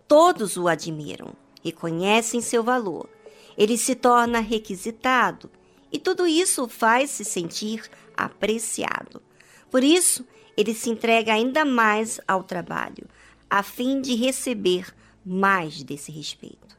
Todos 0.06 0.56
o 0.56 0.68
admiram, 0.68 1.32
reconhecem 1.62 2.40
seu 2.40 2.62
valor. 2.62 3.08
Ele 3.56 3.76
se 3.76 3.94
torna 3.94 4.40
requisitado 4.40 5.50
e 5.90 5.98
tudo 5.98 6.26
isso 6.26 6.68
faz 6.68 7.10
se 7.10 7.24
sentir 7.24 7.88
apreciado. 8.16 9.22
Por 9.70 9.82
isso, 9.82 10.26
ele 10.56 10.74
se 10.74 10.90
entrega 10.90 11.32
ainda 11.32 11.64
mais 11.64 12.20
ao 12.26 12.42
trabalho, 12.42 13.06
a 13.52 13.62
fim 13.62 14.00
de 14.00 14.14
receber 14.14 14.86
mais 15.22 15.82
desse 15.82 16.10
respeito. 16.10 16.74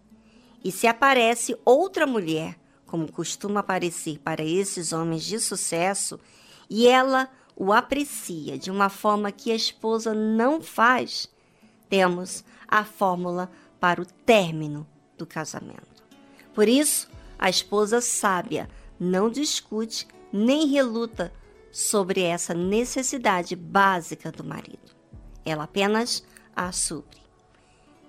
E 0.64 0.72
se 0.72 0.88
aparece 0.88 1.56
outra 1.64 2.08
mulher 2.08 2.60
como 2.88 3.12
costuma 3.12 3.60
aparecer 3.60 4.18
para 4.18 4.44
esses 4.44 4.92
homens 4.92 5.24
de 5.24 5.40
sucesso, 5.40 6.20
e 6.68 6.88
ela 6.88 7.30
o 7.56 7.72
aprecia 7.72 8.58
de 8.58 8.72
uma 8.72 8.90
forma 8.90 9.32
que 9.32 9.52
a 9.52 9.56
esposa 9.56 10.16
não 10.16 10.64
faz, 10.64 11.30
temos 11.88 12.44
a 12.68 12.84
fórmula 12.84 13.52
para 13.80 14.02
o 14.02 14.06
término 14.06 14.88
do 15.16 15.28
casamento. 15.28 16.04
Por 16.56 16.68
isso, 16.68 17.08
a 17.38 17.52
esposa 17.52 18.02
sábia 18.02 18.68
não 19.00 19.30
discute 19.30 20.08
nem 20.32 20.66
reluta 20.70 21.32
sobre 21.72 22.22
essa 22.22 22.56
necessidade 22.56 23.56
básica 23.56 24.32
do 24.32 24.44
marido. 24.44 24.92
Ela 25.46 25.66
apenas 25.66 26.24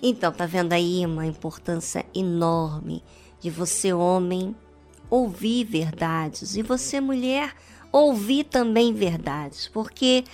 Então, 0.03 0.33
tá 0.33 0.47
vendo 0.47 0.73
aí 0.73 1.05
uma 1.07 1.27
importância 1.27 2.05
enorme 2.15 3.03
de 3.41 3.51
você, 3.51 3.93
homem, 3.93 4.55
ouvir 5.09 5.65
verdades 5.65 6.57
e 6.57 6.63
você, 6.63 7.01
mulher, 7.01 7.55
ouvir 7.93 8.45
também 8.45 8.93
verdades, 8.93 9.69
porque 9.69 10.25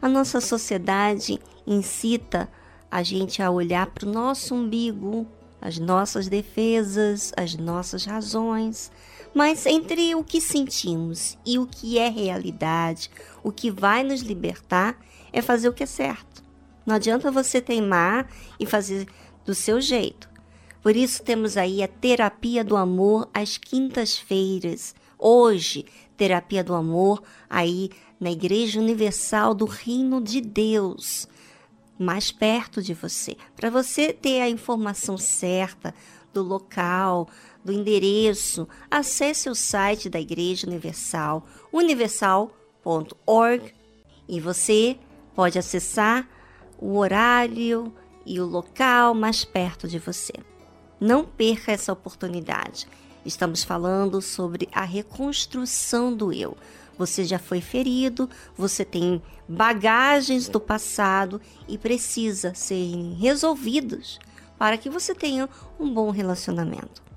a 0.00 0.08
nossa 0.08 0.40
sociedade 0.40 1.40
incita 1.66 2.48
a 2.90 3.02
gente 3.02 3.42
a 3.42 3.50
olhar 3.50 3.86
para 3.88 4.08
o 4.08 4.12
nosso 4.12 4.54
umbigo, 4.54 5.26
as 5.60 5.78
nossas 5.78 6.28
defesas, 6.28 7.32
as 7.36 7.54
nossas 7.54 8.04
razões. 8.04 8.90
Mas 9.34 9.66
entre 9.66 10.14
o 10.14 10.24
que 10.24 10.40
sentimos 10.40 11.36
e 11.44 11.58
o 11.58 11.66
que 11.66 11.98
é 11.98 12.08
realidade, 12.08 13.10
o 13.42 13.52
que 13.52 13.70
vai 13.70 14.02
nos 14.02 14.20
libertar 14.20 14.98
é 15.32 15.42
fazer 15.42 15.68
o 15.68 15.72
que 15.72 15.84
é 15.84 15.86
certo. 15.86 16.29
Não 16.84 16.94
adianta 16.94 17.30
você 17.30 17.60
teimar 17.60 18.28
e 18.58 18.66
fazer 18.66 19.06
do 19.44 19.54
seu 19.54 19.80
jeito. 19.80 20.28
Por 20.82 20.96
isso 20.96 21.22
temos 21.22 21.56
aí 21.56 21.82
a 21.82 21.88
terapia 21.88 22.64
do 22.64 22.76
amor 22.76 23.28
às 23.34 23.58
quintas-feiras. 23.58 24.94
Hoje, 25.18 25.84
terapia 26.16 26.64
do 26.64 26.74
amor 26.74 27.22
aí 27.48 27.90
na 28.18 28.30
Igreja 28.30 28.80
Universal 28.80 29.54
do 29.54 29.64
Reino 29.64 30.20
de 30.20 30.40
Deus, 30.40 31.28
mais 31.98 32.30
perto 32.30 32.82
de 32.82 32.94
você, 32.94 33.36
para 33.56 33.70
você 33.70 34.12
ter 34.12 34.40
a 34.40 34.48
informação 34.48 35.18
certa 35.18 35.94
do 36.32 36.42
local, 36.42 37.28
do 37.64 37.72
endereço. 37.72 38.68
Acesse 38.90 39.48
o 39.48 39.54
site 39.54 40.08
da 40.08 40.20
Igreja 40.20 40.66
Universal, 40.66 41.46
universal.org, 41.72 43.74
e 44.28 44.40
você 44.40 44.98
pode 45.34 45.58
acessar 45.58 46.28
o 46.80 46.96
horário 46.96 47.92
e 48.24 48.40
o 48.40 48.46
local 48.46 49.14
mais 49.14 49.44
perto 49.44 49.86
de 49.86 49.98
você. 49.98 50.32
Não 50.98 51.24
perca 51.24 51.72
essa 51.72 51.92
oportunidade. 51.92 52.88
Estamos 53.24 53.62
falando 53.62 54.22
sobre 54.22 54.68
a 54.72 54.84
reconstrução 54.84 56.14
do 56.14 56.32
eu. 56.32 56.56
Você 56.96 57.24
já 57.24 57.38
foi 57.38 57.60
ferido, 57.60 58.28
você 58.56 58.84
tem 58.84 59.22
bagagens 59.48 60.48
do 60.48 60.60
passado 60.60 61.40
e 61.68 61.78
precisa 61.78 62.54
serem 62.54 63.14
resolvidos 63.14 64.18
para 64.58 64.76
que 64.76 64.90
você 64.90 65.14
tenha 65.14 65.48
um 65.78 65.92
bom 65.92 66.10
relacionamento. 66.10 67.09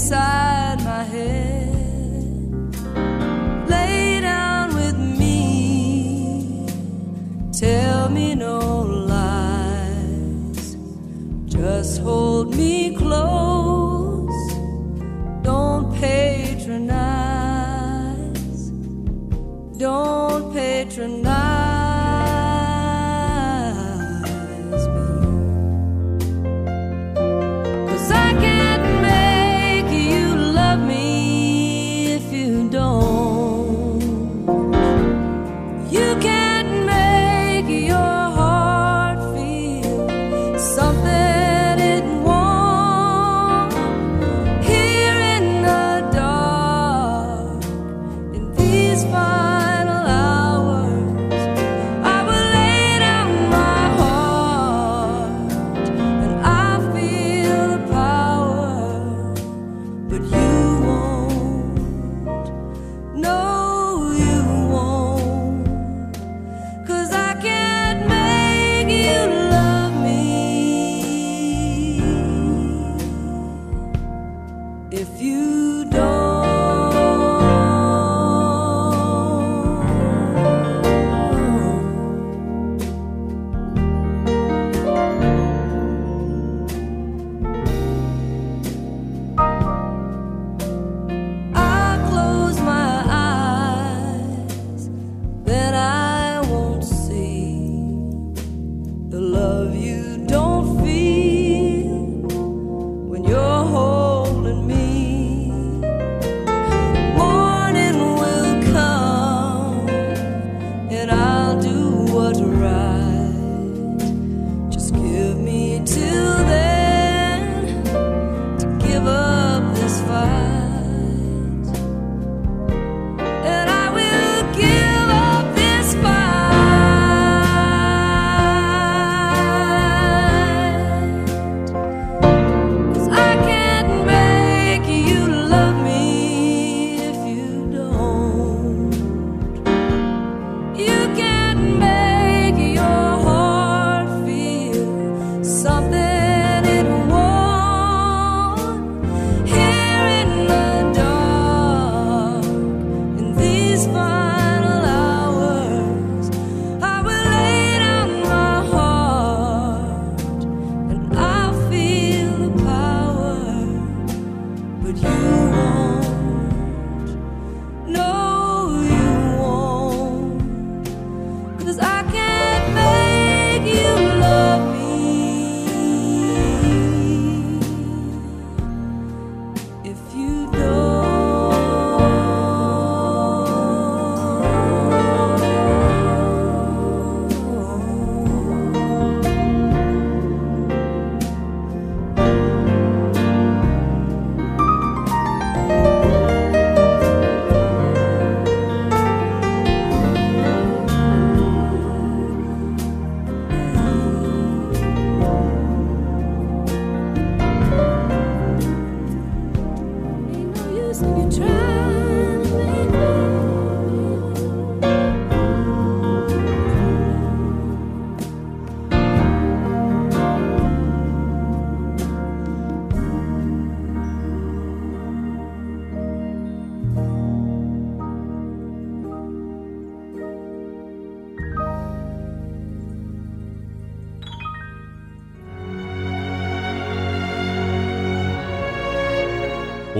inside 0.00 0.78
my 0.82 1.04
head. 1.04 1.68
Lay 3.68 4.20
down 4.22 4.74
with 4.74 4.96
me, 4.96 6.66
tell 7.52 8.08
me 8.08 8.34
no 8.34 8.58
lies, 9.12 10.76
just 11.44 12.00
hold 12.00 12.56
me 12.56 12.96
close. 12.96 12.99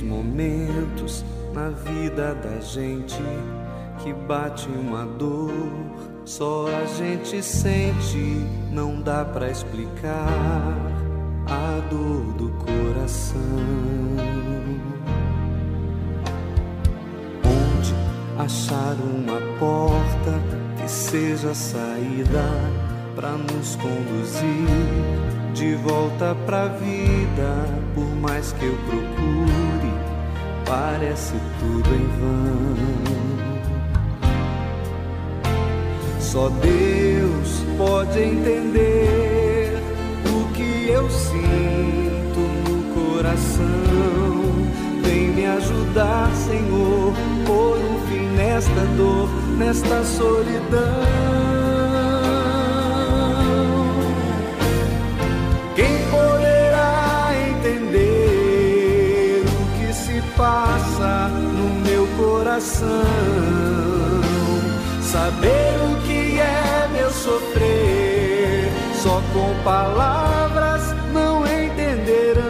Momentos 0.00 1.24
na 1.54 1.70
vida 1.70 2.34
da 2.34 2.60
gente 2.60 3.22
que 4.02 4.12
bate 4.12 4.68
uma 4.68 5.04
dor, 5.04 5.52
só 6.24 6.66
a 6.68 6.84
gente 6.84 7.42
sente, 7.42 8.44
não 8.70 9.00
dá 9.00 9.24
para 9.24 9.50
explicar 9.50 10.74
a 11.46 11.80
dor 11.90 12.32
do 12.34 12.50
coração. 12.50 13.38
Onde 17.44 17.94
achar 18.38 18.96
uma 19.02 19.40
porta 19.58 20.40
que 20.76 20.88
seja 20.88 21.54
saída 21.54 22.44
para 23.16 23.32
nos 23.32 23.74
conduzir 23.76 25.28
de 25.54 25.74
volta 25.76 26.36
pra 26.46 26.68
vida, 26.68 27.66
por 27.94 28.06
mais 28.20 28.52
que 28.52 28.64
eu 28.64 28.78
procure, 28.86 29.57
parece 30.78 31.34
tudo 31.58 31.88
em 31.94 32.06
vão. 32.18 32.76
Só 36.20 36.48
Deus 36.48 37.64
pode 37.76 38.20
entender 38.20 39.82
o 40.26 40.52
que 40.52 40.88
eu 40.88 41.10
sinto 41.10 42.40
no 42.68 42.94
coração. 42.94 43.64
Vem 45.02 45.28
me 45.30 45.46
ajudar, 45.46 46.30
Senhor, 46.46 47.12
por 47.44 47.78
um 47.78 48.00
fim 48.08 48.26
nesta 48.36 48.84
dor, 48.96 49.28
nesta 49.58 50.04
solidão. 50.04 51.57
Coração. 62.58 63.04
Saber 65.00 65.78
o 65.90 65.96
que 66.06 66.40
é 66.40 66.88
meu 66.92 67.10
sofrer, 67.10 68.68
só 69.00 69.22
com 69.32 69.54
palavras 69.62 70.82
não 71.12 71.46
entenderão. 71.46 72.44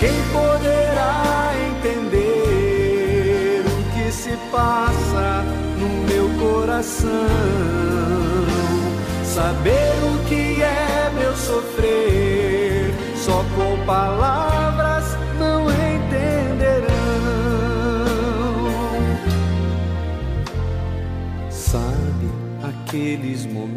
Quem 0.00 0.12
poderá 0.32 1.52
entender 1.70 3.64
o 3.64 3.82
que 3.94 4.12
se 4.12 4.36
passa 4.50 5.44
no 5.78 5.88
meu 6.08 6.28
coração? 6.40 7.08
Saber 9.24 9.94
o 10.02 10.18
que 10.28 10.62
é 10.62 11.10
meu 11.14 11.36
sofrer, 11.36 12.92
só 13.16 13.44
com 13.56 13.84
palavras 13.86 14.51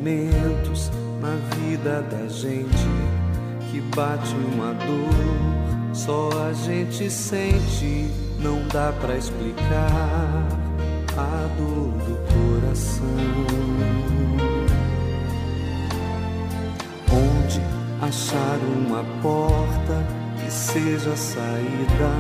momentos 0.06 0.92
na 1.20 1.36
vida 1.56 2.04
da 2.04 2.28
gente 2.28 2.88
que 3.72 3.82
bate 3.96 4.36
uma 4.54 4.72
dor, 4.74 5.96
só 5.96 6.30
a 6.48 6.54
gente 6.54 7.10
sente, 7.10 8.08
não 8.40 8.68
dá 8.68 8.94
para 9.02 9.18
explicar 9.18 10.48
a 11.18 11.48
dor 11.58 11.92
do 12.06 12.62
coração. 12.62 13.06
Onde 17.12 17.62
achar 18.02 18.60
uma 18.78 19.04
porta 19.24 20.06
que 20.40 20.52
seja 20.54 21.16
saída 21.16 22.12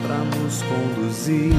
para 0.00 0.18
nos 0.38 0.62
conduzir 0.62 1.52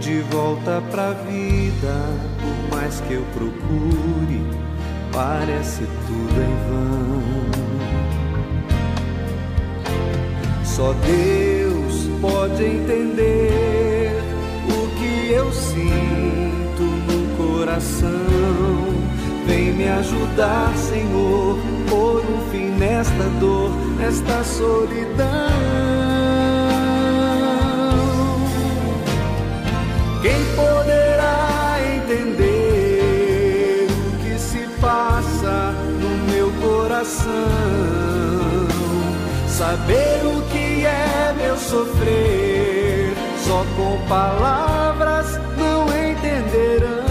de 0.00 0.20
volta 0.30 0.80
pra 0.92 1.12
vida, 1.12 1.94
por 2.40 2.76
mais 2.76 3.00
que 3.00 3.14
eu 3.14 3.24
procure, 3.34 4.65
parece 5.16 5.88
tudo 6.06 6.42
em 6.42 6.54
vão. 6.68 7.22
Só 10.62 10.92
Deus 10.92 12.06
pode 12.20 12.62
entender 12.62 14.20
o 14.68 14.86
que 14.98 15.32
eu 15.32 15.50
sinto 15.50 16.82
no 16.82 17.34
coração. 17.38 18.10
Vem 19.46 19.72
me 19.72 19.88
ajudar, 19.88 20.76
Senhor, 20.76 21.58
por 21.88 22.22
um 22.22 22.50
fim 22.50 22.68
nesta 22.78 23.24
dor, 23.40 23.70
nesta 23.96 24.44
solidão. 24.44 25.26
Quem 30.20 30.44
poderá 30.54 31.05
coração? 37.06 38.66
Saber 39.48 40.26
o 40.26 40.42
que 40.50 40.84
é 40.84 41.34
meu 41.36 41.56
sofrer, 41.56 43.14
só 43.44 43.64
com 43.76 43.98
palavras 44.08 45.38
não 45.56 45.84
entenderão. 45.86 47.06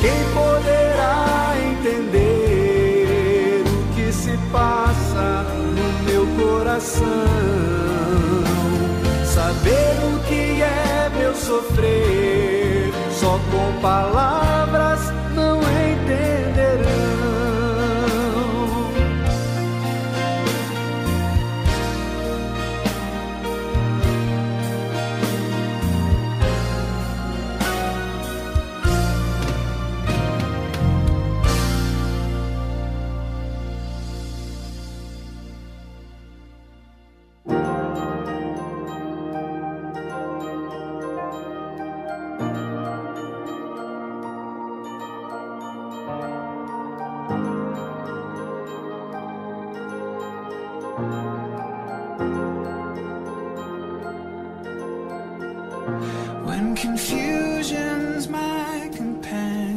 Quem 0.00 0.24
poderá 0.34 1.54
entender 1.72 3.64
o 3.66 3.94
que 3.94 4.12
se 4.12 4.36
passa 4.50 5.44
no 5.76 6.02
meu 6.04 6.26
coração? 6.36 7.06
Saber 9.24 9.96
o 10.04 10.18
que 10.28 10.62
é 10.62 11.10
meu 11.16 11.34
sofrer, 11.34 12.92
só 13.18 13.38
com 13.50 13.80
palavras 13.80 14.41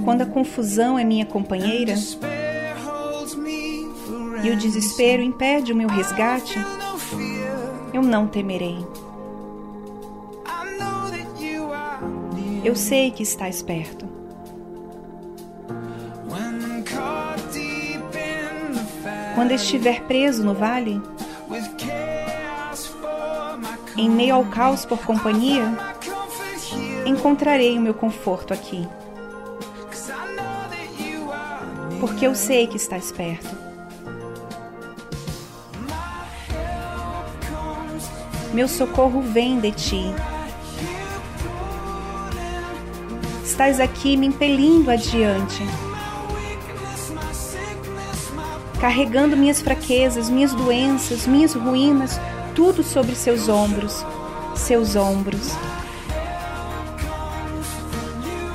Quando 0.06 0.22
a 0.22 0.26
confusão 0.28 1.00
é 1.00 1.04
minha 1.04 1.26
companheira 1.26 1.96
e 4.44 4.52
o 4.52 4.56
desespero 4.56 5.24
impede 5.24 5.74
o 5.74 5.76
meu 5.76 5.90
resgate, 5.90 6.60
eu 7.92 8.04
não 8.04 8.28
temerei. 8.28 8.86
Eu 12.64 12.76
sei 12.76 13.10
que 13.10 13.24
estás 13.24 13.64
perto. 13.64 14.08
Quando 19.34 19.54
estiver 19.54 20.04
preso 20.04 20.46
no 20.46 20.54
vale, 20.54 21.02
em 23.98 24.08
meio 24.08 24.36
ao 24.36 24.46
caos 24.46 24.86
por 24.86 25.00
companhia, 25.00 25.66
encontrarei 27.08 27.76
o 27.76 27.82
meu 27.82 27.96
conforto 27.96 28.54
aqui 28.54 28.88
porque 32.16 32.28
eu 32.28 32.34
sei 32.34 32.66
que 32.66 32.78
estás 32.78 33.12
perto. 33.12 33.54
Meu 38.54 38.70
socorro 38.70 39.22
vem 39.22 39.60
de 39.60 39.70
ti. 39.74 40.06
Estás 43.44 43.82
aqui 43.82 44.16
me 44.16 44.28
impelindo 44.28 44.90
adiante, 44.90 45.62
carregando 48.80 49.36
minhas 49.36 49.62
fraquezas, 49.62 50.30
minhas 50.30 50.54
doenças, 50.54 51.28
minhas 51.28 51.54
ruínas, 51.54 52.18
tudo 52.56 52.82
sobre 52.82 53.14
seus 53.14 53.50
ombros, 53.50 54.06
seus 54.56 54.96
ombros. 54.96 55.52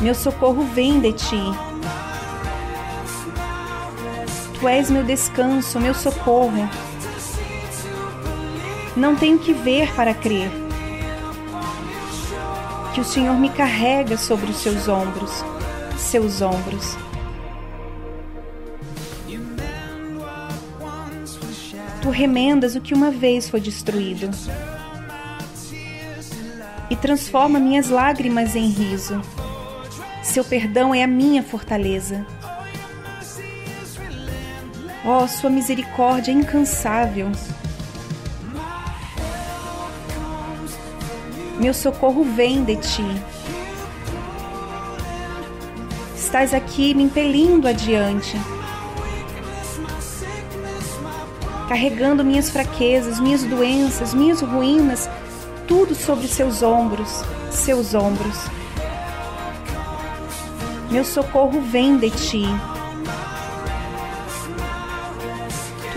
Meu 0.00 0.14
socorro 0.14 0.64
vem 0.64 0.98
de 0.98 1.12
ti. 1.12 1.69
Tu 4.60 4.68
és 4.68 4.90
meu 4.90 5.02
descanso, 5.02 5.80
meu 5.80 5.94
socorro. 5.94 6.68
Não 8.94 9.16
tenho 9.16 9.38
que 9.38 9.54
ver 9.54 9.90
para 9.94 10.12
crer 10.12 10.50
que 12.94 13.00
o 13.00 13.04
Senhor 13.04 13.34
me 13.36 13.48
carrega 13.48 14.18
sobre 14.18 14.50
os 14.50 14.58
seus 14.58 14.86
ombros, 14.86 15.42
seus 15.96 16.42
ombros. 16.42 16.98
Tu 22.02 22.10
remendas 22.10 22.74
o 22.76 22.82
que 22.82 22.92
uma 22.92 23.10
vez 23.10 23.48
foi 23.48 23.62
destruído 23.62 24.28
e 26.90 26.96
transforma 26.96 27.58
minhas 27.58 27.88
lágrimas 27.88 28.54
em 28.54 28.68
riso. 28.68 29.22
Seu 30.22 30.44
perdão 30.44 30.94
é 30.94 31.02
a 31.02 31.06
minha 31.06 31.42
fortaleza. 31.42 32.26
Ó, 35.12 35.24
oh, 35.24 35.28
sua 35.28 35.50
misericórdia 35.50 36.30
é 36.30 36.34
incansável. 36.36 37.32
Meu 41.58 41.74
socorro 41.74 42.22
vem 42.22 42.62
de 42.62 42.76
ti. 42.76 43.04
Estás 46.14 46.54
aqui 46.54 46.94
me 46.94 47.02
impelindo 47.02 47.66
adiante, 47.66 48.40
carregando 51.68 52.24
minhas 52.24 52.48
fraquezas, 52.48 53.18
minhas 53.18 53.42
doenças, 53.42 54.14
minhas 54.14 54.40
ruínas, 54.40 55.10
tudo 55.66 55.92
sobre 55.92 56.28
seus 56.28 56.62
ombros, 56.62 57.24
seus 57.50 57.94
ombros. 57.94 58.38
Meu 60.88 61.04
socorro 61.04 61.60
vem 61.62 61.96
de 61.96 62.10
ti. 62.10 62.46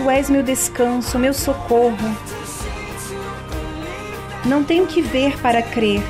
Tu 0.04 0.10
és 0.10 0.28
meu 0.28 0.42
descanso, 0.42 1.18
meu 1.18 1.32
socorro. 1.32 1.96
Não 4.44 4.62
tenho 4.62 4.86
que 4.86 5.00
ver 5.00 5.40
para 5.40 5.62
crer 5.62 6.02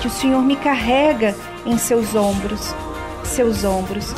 que 0.00 0.08
o 0.08 0.10
Senhor 0.10 0.42
me 0.42 0.56
carrega 0.56 1.36
em 1.64 1.78
seus 1.78 2.16
ombros, 2.16 2.74
seus 3.22 3.62
ombros. 3.62 4.12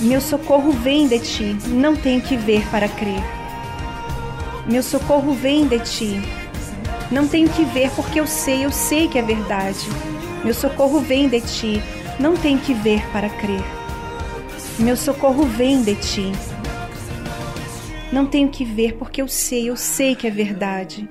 Meu 0.00 0.18
socorro 0.18 0.72
vem 0.72 1.06
de 1.06 1.18
ti, 1.18 1.58
não 1.66 1.94
tenho 1.94 2.22
que 2.22 2.38
ver 2.38 2.66
para 2.70 2.88
crer. 2.88 3.22
Meu 4.66 4.82
socorro 4.82 5.34
vem 5.34 5.66
de 5.66 5.78
ti. 5.80 6.22
Não 7.10 7.28
tenho 7.28 7.50
que 7.50 7.66
ver 7.66 7.90
porque 7.90 8.18
eu 8.18 8.26
sei, 8.26 8.64
eu 8.64 8.72
sei 8.72 9.08
que 9.08 9.18
é 9.18 9.22
verdade. 9.22 9.86
Meu 10.42 10.54
socorro 10.54 11.00
vem 11.00 11.28
de 11.28 11.42
ti, 11.42 11.82
não 12.18 12.34
tenho 12.34 12.58
que 12.58 12.72
ver 12.72 13.06
para 13.12 13.28
crer. 13.28 13.81
Meu 14.78 14.96
socorro 14.96 15.44
vem 15.44 15.82
de 15.82 15.94
ti. 15.94 16.32
Não 18.10 18.26
tenho 18.26 18.48
que 18.48 18.64
ver 18.64 18.94
porque 18.94 19.22
eu 19.22 19.28
sei, 19.28 19.68
eu 19.68 19.76
sei 19.76 20.16
que 20.16 20.26
é 20.26 20.30
verdade. 20.30 21.08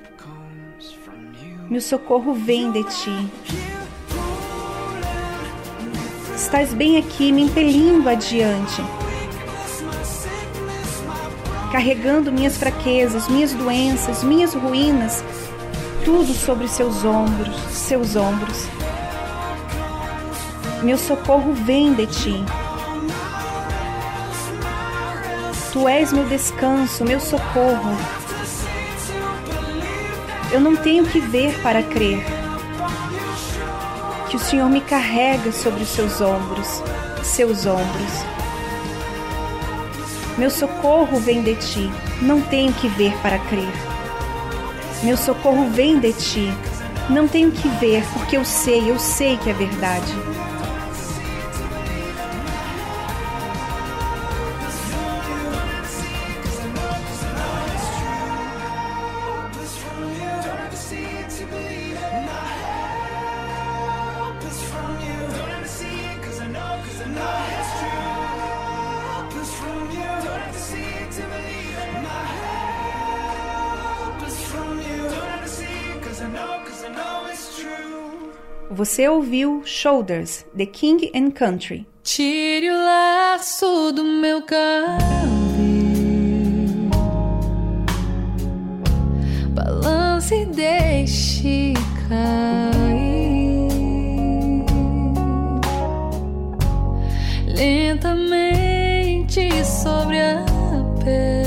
Meu 1.70 1.80
socorro 1.80 2.34
vem 2.34 2.72
de 2.72 2.84
ti. 2.84 3.32
Estás 6.36 6.74
bem 6.74 6.98
aqui 6.98 7.32
me 7.32 7.44
impelindo 7.44 8.10
adiante, 8.10 8.84
carregando 11.72 12.32
minhas 12.32 12.58
fraquezas, 12.58 13.30
minhas 13.30 13.54
doenças, 13.54 14.24
minhas 14.24 14.54
ruínas, 14.54 15.24
tudo 16.04 16.34
sobre 16.34 16.68
seus 16.68 17.06
ombros, 17.06 17.56
seus 17.70 18.16
ombros. 18.16 18.66
Meu 20.82 20.98
socorro 20.98 21.54
vem 21.54 21.94
de 21.94 22.08
ti. 22.08 22.44
Tu 25.72 25.88
és 25.88 26.11
meu 26.11 26.26
descanso, 26.26 27.06
meu 27.06 27.19
socorro. 27.19 27.98
Eu 30.52 30.60
não 30.60 30.76
tenho 30.76 31.06
que 31.06 31.19
ver 31.19 31.57
para 31.61 31.81
crer 31.81 32.22
que 34.30 34.35
o 34.35 34.39
Senhor 34.39 34.69
me 34.69 34.81
carrega 34.81 35.49
sobre 35.53 35.84
os 35.84 35.88
seus 35.88 36.19
ombros, 36.19 36.84
seus 37.23 37.65
ombros. 37.65 38.11
Meu 40.38 40.49
socorro 40.49 41.18
vem 41.22 41.41
de 41.41 41.56
ti, 41.56 41.89
não 42.22 42.41
tenho 42.41 42.73
que 42.73 42.89
ver 42.89 43.14
para 43.22 43.39
crer. 43.39 43.72
Meu 45.03 45.15
socorro 45.15 45.69
vem 45.69 45.99
de 45.99 46.11
ti, 46.11 46.53
não 47.10 47.30
tenho 47.30 47.49
que 47.49 47.69
ver 47.80 48.03
porque 48.11 48.35
eu 48.35 48.43
sei, 48.43 48.91
eu 48.91 48.99
sei 48.99 49.38
que 49.38 49.49
é 49.49 49.53
verdade. 49.53 50.14
Você 78.91 79.07
ouviu 79.07 79.61
Shoulders, 79.63 80.45
The 80.53 80.65
King 80.65 81.09
and 81.15 81.31
Country. 81.31 81.88
Tire 82.03 82.69
o 82.69 82.73
laço 82.76 83.93
do 83.93 84.03
meu 84.03 84.41
cabelo, 84.41 84.99
balance 89.55 90.35
e 90.35 90.45
deixe 90.45 91.73
cair 92.09 93.69
lentamente 97.47 98.43
sobre 99.63 100.19
a 100.19 100.43
pele. 101.01 101.40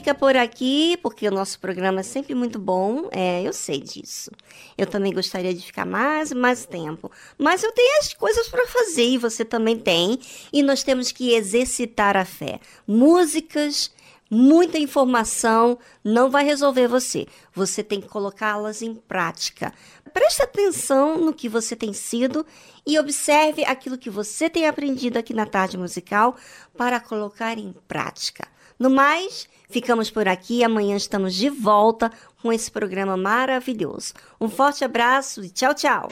Fica 0.00 0.14
por 0.14 0.34
aqui, 0.34 0.96
porque 1.02 1.28
o 1.28 1.30
nosso 1.30 1.60
programa 1.60 2.00
é 2.00 2.02
sempre 2.02 2.34
muito 2.34 2.58
bom. 2.58 3.10
É, 3.12 3.42
eu 3.42 3.52
sei 3.52 3.78
disso. 3.78 4.30
Eu 4.78 4.86
também 4.86 5.12
gostaria 5.12 5.52
de 5.52 5.60
ficar 5.60 5.84
mais, 5.84 6.32
mais 6.32 6.64
tempo. 6.64 7.12
Mas 7.36 7.62
eu 7.62 7.70
tenho 7.72 7.98
as 7.98 8.14
coisas 8.14 8.48
para 8.48 8.66
fazer 8.66 9.04
e 9.04 9.18
você 9.18 9.44
também 9.44 9.78
tem. 9.78 10.18
E 10.50 10.62
nós 10.62 10.82
temos 10.82 11.12
que 11.12 11.34
exercitar 11.34 12.16
a 12.16 12.24
fé. 12.24 12.60
Músicas, 12.86 13.90
muita 14.30 14.78
informação 14.78 15.78
não 16.02 16.30
vai 16.30 16.46
resolver 16.46 16.88
você. 16.88 17.26
Você 17.54 17.84
tem 17.84 18.00
que 18.00 18.08
colocá-las 18.08 18.80
em 18.80 18.94
prática. 18.94 19.70
Preste 20.14 20.42
atenção 20.42 21.18
no 21.18 21.34
que 21.34 21.46
você 21.46 21.76
tem 21.76 21.92
sido 21.92 22.46
e 22.86 22.98
observe 22.98 23.66
aquilo 23.66 23.98
que 23.98 24.08
você 24.08 24.48
tem 24.48 24.66
aprendido 24.66 25.18
aqui 25.18 25.34
na 25.34 25.44
tarde 25.44 25.76
musical 25.76 26.36
para 26.74 26.98
colocar 27.00 27.58
em 27.58 27.74
prática. 27.86 28.48
No 28.80 28.88
mais, 28.88 29.46
ficamos 29.68 30.10
por 30.10 30.26
aqui. 30.26 30.64
Amanhã 30.64 30.96
estamos 30.96 31.34
de 31.34 31.50
volta 31.50 32.10
com 32.40 32.50
esse 32.50 32.70
programa 32.70 33.14
maravilhoso. 33.14 34.14
Um 34.40 34.48
forte 34.48 34.82
abraço 34.82 35.44
e 35.44 35.50
tchau, 35.50 35.74
tchau. 35.74 36.08